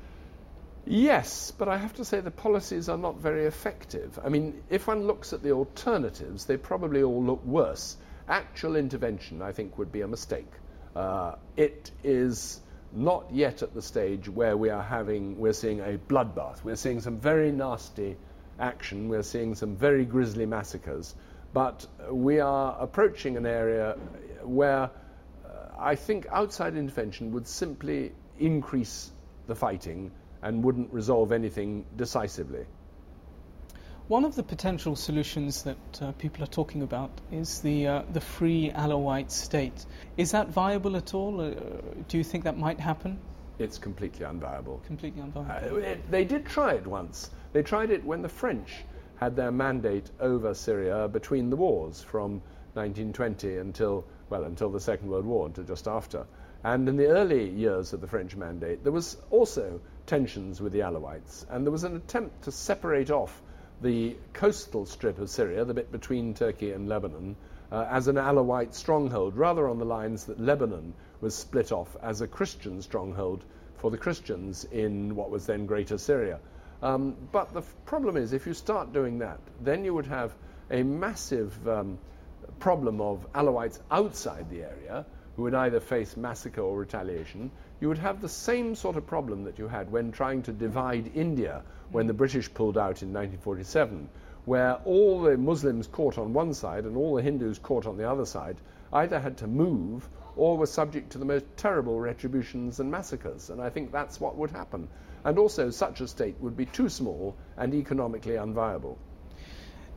Yes, 0.86 1.50
but 1.50 1.68
I 1.68 1.76
have 1.76 1.94
to 1.94 2.04
say 2.04 2.20
the 2.20 2.30
policies 2.30 2.88
are 2.88 2.96
not 2.96 3.18
very 3.18 3.44
effective. 3.44 4.18
I 4.24 4.30
mean, 4.30 4.62
if 4.70 4.86
one 4.86 5.06
looks 5.06 5.34
at 5.34 5.42
the 5.42 5.52
alternatives, 5.52 6.46
they 6.46 6.56
probably 6.56 7.02
all 7.02 7.22
look 7.22 7.44
worse. 7.44 7.98
Actual 8.28 8.76
intervention, 8.76 9.40
I 9.40 9.52
think, 9.52 9.78
would 9.78 9.90
be 9.90 10.02
a 10.02 10.08
mistake. 10.08 10.50
Uh, 10.94 11.36
it 11.56 11.90
is 12.04 12.60
not 12.92 13.26
yet 13.32 13.62
at 13.62 13.74
the 13.74 13.82
stage 13.82 14.28
where 14.28 14.56
we 14.56 14.70
are 14.70 14.82
having, 14.82 15.38
we're 15.38 15.52
seeing 15.52 15.80
a 15.80 15.98
bloodbath. 15.98 16.62
We're 16.62 16.76
seeing 16.76 17.00
some 17.00 17.18
very 17.18 17.52
nasty 17.52 18.16
action. 18.58 19.08
We're 19.08 19.22
seeing 19.22 19.54
some 19.54 19.76
very 19.76 20.04
grisly 20.04 20.46
massacres. 20.46 21.14
But 21.52 21.86
we 22.10 22.40
are 22.40 22.76
approaching 22.78 23.36
an 23.36 23.46
area 23.46 23.96
where 24.42 24.84
uh, 24.84 24.90
I 25.78 25.94
think 25.94 26.26
outside 26.30 26.76
intervention 26.76 27.32
would 27.32 27.46
simply 27.46 28.12
increase 28.38 29.10
the 29.46 29.54
fighting 29.54 30.10
and 30.42 30.62
wouldn't 30.62 30.92
resolve 30.92 31.32
anything 31.32 31.86
decisively. 31.96 32.66
One 34.08 34.24
of 34.24 34.34
the 34.36 34.42
potential 34.42 34.96
solutions 34.96 35.64
that 35.64 35.76
uh, 36.00 36.12
people 36.12 36.42
are 36.42 36.46
talking 36.46 36.80
about 36.80 37.10
is 37.30 37.60
the 37.60 37.86
uh, 37.86 38.02
the 38.10 38.22
free 38.22 38.70
Alawite 38.70 39.30
state. 39.30 39.84
Is 40.16 40.30
that 40.30 40.48
viable 40.48 40.96
at 40.96 41.12
all? 41.12 41.42
Uh, 41.42 41.50
do 42.08 42.16
you 42.16 42.24
think 42.24 42.44
that 42.44 42.56
might 42.56 42.80
happen? 42.80 43.18
It's 43.58 43.76
completely 43.76 44.24
unviable. 44.24 44.82
Completely 44.86 45.20
unviable. 45.20 45.74
Uh, 45.74 45.76
it, 45.76 46.10
they 46.10 46.24
did 46.24 46.46
try 46.46 46.72
it 46.72 46.86
once. 46.86 47.28
They 47.52 47.62
tried 47.62 47.90
it 47.90 48.02
when 48.02 48.22
the 48.22 48.30
French 48.30 48.70
had 49.16 49.36
their 49.36 49.52
mandate 49.52 50.10
over 50.20 50.54
Syria 50.54 51.06
between 51.06 51.50
the 51.50 51.56
wars 51.56 52.02
from 52.02 52.40
1920 52.72 53.58
until, 53.58 54.06
well, 54.30 54.44
until 54.44 54.70
the 54.70 54.80
Second 54.80 55.10
World 55.10 55.26
War, 55.26 55.44
until 55.44 55.64
just 55.64 55.86
after. 55.86 56.24
And 56.64 56.88
in 56.88 56.96
the 56.96 57.08
early 57.08 57.50
years 57.50 57.92
of 57.92 58.00
the 58.00 58.08
French 58.08 58.34
mandate, 58.34 58.84
there 58.84 58.92
was 58.92 59.18
also 59.28 59.82
tensions 60.06 60.62
with 60.62 60.72
the 60.72 60.80
Alawites, 60.80 61.44
and 61.50 61.66
there 61.66 61.72
was 61.72 61.84
an 61.84 61.94
attempt 61.94 62.44
to 62.44 62.52
separate 62.52 63.10
off 63.10 63.42
the 63.80 64.16
coastal 64.32 64.86
strip 64.86 65.18
of 65.18 65.30
Syria, 65.30 65.64
the 65.64 65.74
bit 65.74 65.92
between 65.92 66.34
Turkey 66.34 66.72
and 66.72 66.88
Lebanon, 66.88 67.36
uh, 67.70 67.86
as 67.90 68.08
an 68.08 68.16
Alawite 68.16 68.74
stronghold, 68.74 69.36
rather 69.36 69.68
on 69.68 69.78
the 69.78 69.84
lines 69.84 70.24
that 70.24 70.40
Lebanon 70.40 70.94
was 71.20 71.34
split 71.34 71.70
off 71.70 71.96
as 72.02 72.20
a 72.20 72.26
Christian 72.26 72.82
stronghold 72.82 73.44
for 73.76 73.90
the 73.90 73.98
Christians 73.98 74.64
in 74.64 75.14
what 75.14 75.30
was 75.30 75.46
then 75.46 75.66
Greater 75.66 75.98
Syria. 75.98 76.40
Um, 76.82 77.16
but 77.32 77.52
the 77.52 77.60
f- 77.60 77.74
problem 77.84 78.16
is, 78.16 78.32
if 78.32 78.46
you 78.46 78.54
start 78.54 78.92
doing 78.92 79.18
that, 79.18 79.40
then 79.60 79.84
you 79.84 79.94
would 79.94 80.06
have 80.06 80.34
a 80.70 80.82
massive 80.82 81.68
um, 81.68 81.98
problem 82.58 83.00
of 83.00 83.32
Alawites 83.32 83.78
outside 83.90 84.50
the 84.50 84.62
area 84.62 85.06
who 85.36 85.42
would 85.42 85.54
either 85.54 85.80
face 85.80 86.16
massacre 86.16 86.60
or 86.60 86.76
retaliation. 86.76 87.50
You 87.80 87.88
would 87.88 87.98
have 87.98 88.20
the 88.20 88.28
same 88.28 88.74
sort 88.74 88.96
of 88.96 89.06
problem 89.06 89.44
that 89.44 89.58
you 89.58 89.68
had 89.68 89.92
when 89.92 90.10
trying 90.10 90.42
to 90.42 90.52
divide 90.52 91.12
India 91.14 91.62
when 91.90 92.06
the 92.06 92.12
British 92.12 92.52
pulled 92.52 92.76
out 92.76 93.02
in 93.02 93.12
1947, 93.12 94.08
where 94.44 94.74
all 94.84 95.22
the 95.22 95.36
Muslims 95.36 95.86
caught 95.86 96.18
on 96.18 96.32
one 96.32 96.54
side 96.54 96.84
and 96.84 96.96
all 96.96 97.14
the 97.14 97.22
Hindus 97.22 97.58
caught 97.58 97.86
on 97.86 97.96
the 97.96 98.10
other 98.10 98.26
side 98.26 98.56
either 98.92 99.20
had 99.20 99.36
to 99.38 99.46
move 99.46 100.08
or 100.36 100.56
were 100.56 100.66
subject 100.66 101.10
to 101.12 101.18
the 101.18 101.24
most 101.24 101.44
terrible 101.56 102.00
retributions 102.00 102.80
and 102.80 102.90
massacres. 102.90 103.50
And 103.50 103.60
I 103.60 103.70
think 103.70 103.92
that's 103.92 104.20
what 104.20 104.36
would 104.36 104.50
happen. 104.50 104.88
And 105.24 105.38
also, 105.38 105.70
such 105.70 106.00
a 106.00 106.08
state 106.08 106.36
would 106.40 106.56
be 106.56 106.66
too 106.66 106.88
small 106.88 107.36
and 107.56 107.74
economically 107.74 108.34
unviable. 108.34 108.96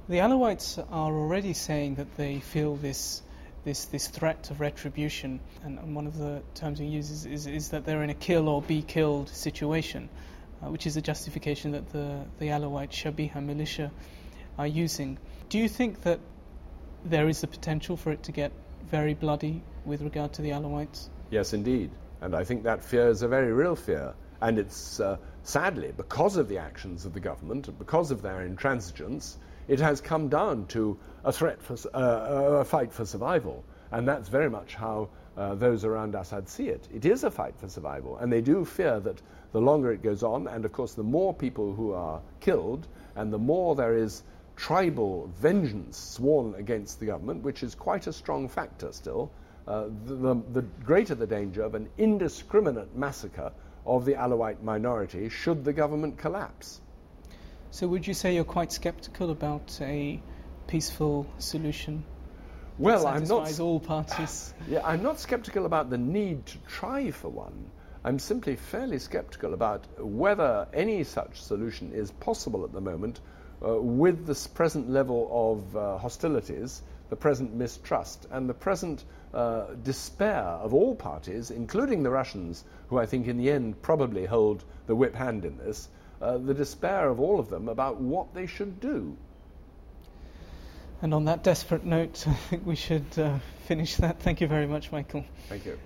The 0.10 0.18
Alawites 0.18 0.80
are 0.92 1.14
already 1.14 1.54
saying 1.54 1.96
that 1.96 2.18
they 2.18 2.40
feel 2.40 2.76
this. 2.76 3.22
This, 3.64 3.86
this 3.86 4.08
threat 4.08 4.50
of 4.50 4.60
retribution, 4.60 5.40
and, 5.64 5.78
and 5.78 5.96
one 5.96 6.08
of 6.08 6.18
the 6.18 6.42
terms 6.56 6.80
he 6.80 6.86
uses 6.86 7.28
is, 7.28 7.46
is 7.46 7.70
that 7.70 7.86
they're 7.86 8.02
in 8.04 8.10
a 8.10 8.16
kill 8.16 8.50
or 8.50 8.62
be 8.62 8.82
killed 8.82 9.30
situation, 9.30 10.10
uh, 10.64 10.70
which 10.70 10.88
is 10.88 10.98
a 10.98 11.02
justification 11.02 11.72
that 11.74 11.92
the, 11.92 12.26
the 12.40 12.48
Alawite 12.48 12.90
Shabiha 12.90 13.44
militia 13.44 13.92
are 14.58 14.66
using. 14.66 15.20
Do 15.50 15.60
you 15.60 15.70
think 15.70 16.02
that 16.04 16.20
there 17.06 17.28
is 17.28 17.42
the 17.42 17.48
potential 17.48 17.98
for 17.98 18.12
it 18.12 18.24
to 18.24 18.32
get 18.32 18.52
very 18.90 19.14
bloody 19.14 19.62
with 19.86 20.02
regard 20.02 20.34
to 20.34 20.42
the 20.42 20.50
Alawites? 20.50 21.10
Yes, 21.30 21.54
indeed. 21.54 21.92
And 22.20 22.36
I 22.36 22.44
think 22.44 22.64
that 22.64 22.84
fear 22.84 23.10
is 23.10 23.22
a 23.22 23.28
very 23.28 23.52
real 23.52 23.76
fear. 23.76 24.14
And 24.42 24.58
it's 24.58 25.00
uh, 25.00 25.18
sadly, 25.44 25.94
because 25.96 26.38
of 26.38 26.50
the 26.50 26.58
actions 26.58 27.06
of 27.06 27.14
the 27.14 27.20
government, 27.20 27.68
and 27.68 27.78
because 27.78 28.10
of 28.10 28.22
their 28.24 28.48
intransigence, 28.48 29.38
it 29.72 29.80
has 29.80 30.02
come 30.02 30.28
down 30.28 30.66
to 30.66 31.00
a 31.24 31.32
threat 31.32 31.62
for 31.62 31.78
uh, 31.94 32.60
a 32.60 32.66
fight 32.66 32.92
for 32.92 33.06
survival. 33.06 33.64
And 33.92 34.06
that's 34.06 34.28
very 34.28 34.50
much 34.50 34.76
how 34.76 35.08
uh, 35.38 35.56
those 35.56 35.86
around 35.86 36.14
Assad 36.14 36.50
see 36.50 36.68
it. 36.68 36.90
It 36.94 37.06
is 37.06 37.24
a 37.24 37.32
fight 37.32 37.54
for 37.58 37.70
survival. 37.70 38.18
And 38.18 38.30
they 38.30 38.42
do 38.42 38.66
fear 38.66 39.00
that 39.00 39.22
the 39.54 39.62
longer 39.62 39.94
it 39.94 40.04
goes 40.04 40.24
on, 40.24 40.48
and 40.48 40.66
of 40.66 40.74
course, 40.74 40.94
the 40.94 41.04
more 41.04 41.34
people 41.34 41.74
who 41.74 41.94
are 41.94 42.20
killed, 42.42 42.86
and 43.16 43.32
the 43.32 43.38
more 43.38 43.74
there 43.74 43.96
is 43.96 44.24
tribal 44.58 45.32
vengeance 45.40 45.98
sworn 45.98 46.54
against 46.56 47.00
the 47.00 47.06
government, 47.06 47.42
which 47.42 47.64
is 47.64 47.74
quite 47.74 48.08
a 48.08 48.14
strong 48.14 48.50
factor 48.50 48.92
still, 48.92 49.32
uh, 49.70 49.86
the, 50.06 50.16
the, 50.16 50.36
the 50.52 50.62
greater 50.84 51.16
the 51.16 51.28
danger 51.28 51.62
of 51.62 51.76
an 51.76 51.88
indiscriminate 51.98 52.94
massacre 52.94 53.54
of 53.86 54.04
the 54.04 54.16
Alawite 54.16 54.62
minority 54.62 55.30
should 55.30 55.64
the 55.64 55.72
government 55.72 56.18
collapse. 56.18 56.82
So, 57.74 57.88
would 57.88 58.06
you 58.06 58.14
say 58.14 58.36
you're 58.36 58.44
quite 58.44 58.74
skeptical 58.74 59.32
about 59.32 59.80
a 59.80 60.22
peaceful 60.68 61.26
solution? 61.38 62.04
Well, 62.78 63.08
I'm 63.08 63.24
not. 63.24 63.60
all 63.62 63.80
parties. 63.80 64.54
Yeah, 64.68 64.82
I'm 64.86 65.02
not 65.02 65.22
skeptical 65.22 65.66
about 65.66 65.90
the 65.90 65.98
need 65.98 66.46
to 66.48 66.58
try 66.68 67.12
for 67.12 67.30
one. 67.30 67.72
I'm 68.04 68.20
simply 68.20 68.58
fairly 68.58 69.00
skeptical 69.00 69.54
about 69.54 69.86
whether 69.98 70.68
any 70.74 71.06
such 71.06 71.42
solution 71.42 71.94
is 71.94 72.12
possible 72.12 72.66
at 72.66 72.74
the 72.74 72.82
moment 72.82 73.22
uh, 73.66 73.76
with 73.76 74.26
this 74.28 74.48
present 74.48 74.90
level 74.90 75.30
of 75.32 75.78
uh, 75.78 75.98
hostilities, 75.98 76.82
the 77.10 77.16
present 77.16 77.54
mistrust, 77.54 78.28
and 78.32 78.50
the 78.50 78.54
present 78.54 79.02
uh, 79.34 79.68
despair 79.82 80.44
of 80.44 80.74
all 80.74 80.94
parties, 80.94 81.52
including 81.52 82.04
the 82.04 82.10
Russians, 82.10 82.66
who 82.90 82.98
I 83.00 83.06
think 83.06 83.28
in 83.28 83.38
the 83.38 83.50
end 83.50 83.82
probably 83.82 84.26
hold 84.26 84.62
the 84.88 84.96
whip 84.96 85.16
hand 85.16 85.46
in 85.46 85.58
this, 85.58 85.88
uh, 86.22 86.38
the 86.38 86.54
despair 86.54 87.10
of 87.10 87.20
all 87.20 87.40
of 87.40 87.50
them 87.50 87.68
about 87.68 88.00
what 88.00 88.34
they 88.34 88.46
should 88.46 88.80
do. 88.80 89.18
And 91.02 91.14
on 91.14 91.26
that 91.26 91.44
desperate 91.44 91.84
note, 91.84 92.24
I 92.28 92.34
think 92.34 92.66
we 92.66 92.76
should 92.76 93.18
uh, 93.18 93.40
finish 93.66 93.96
that. 93.98 94.20
Thank 94.20 94.42
you 94.42 94.48
very 94.48 94.68
much, 94.68 94.92
Michael. 94.92 95.26
Thank 95.50 95.66
you. 95.66 95.80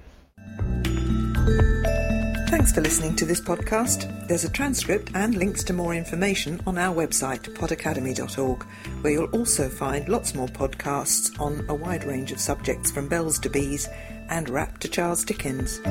Thanks 2.48 2.72
for 2.72 2.82
listening 2.82 3.16
to 3.18 3.26
this 3.26 3.42
podcast. 3.42 4.28
There's 4.28 4.46
a 4.46 4.50
transcript 4.50 5.12
and 5.14 5.36
links 5.36 5.64
to 5.66 5.74
more 5.74 5.94
information 5.94 6.62
on 6.66 6.78
our 6.78 6.96
website, 6.96 7.42
podacademy.org, 7.54 8.64
where 9.02 9.14
you'll 9.14 9.38
also 9.38 9.68
find 9.68 10.08
lots 10.08 10.34
more 10.34 10.48
podcasts 10.48 11.38
on 11.40 11.66
a 11.70 11.76
wide 11.76 12.06
range 12.06 12.32
of 12.32 12.40
subjects 12.40 12.92
from 12.92 13.10
bells 13.10 13.40
to 13.40 13.50
bees 13.50 13.90
and 14.30 14.50
rap 14.50 14.80
to 14.80 14.88
Charles 14.88 15.24
Dickens. 15.26 15.82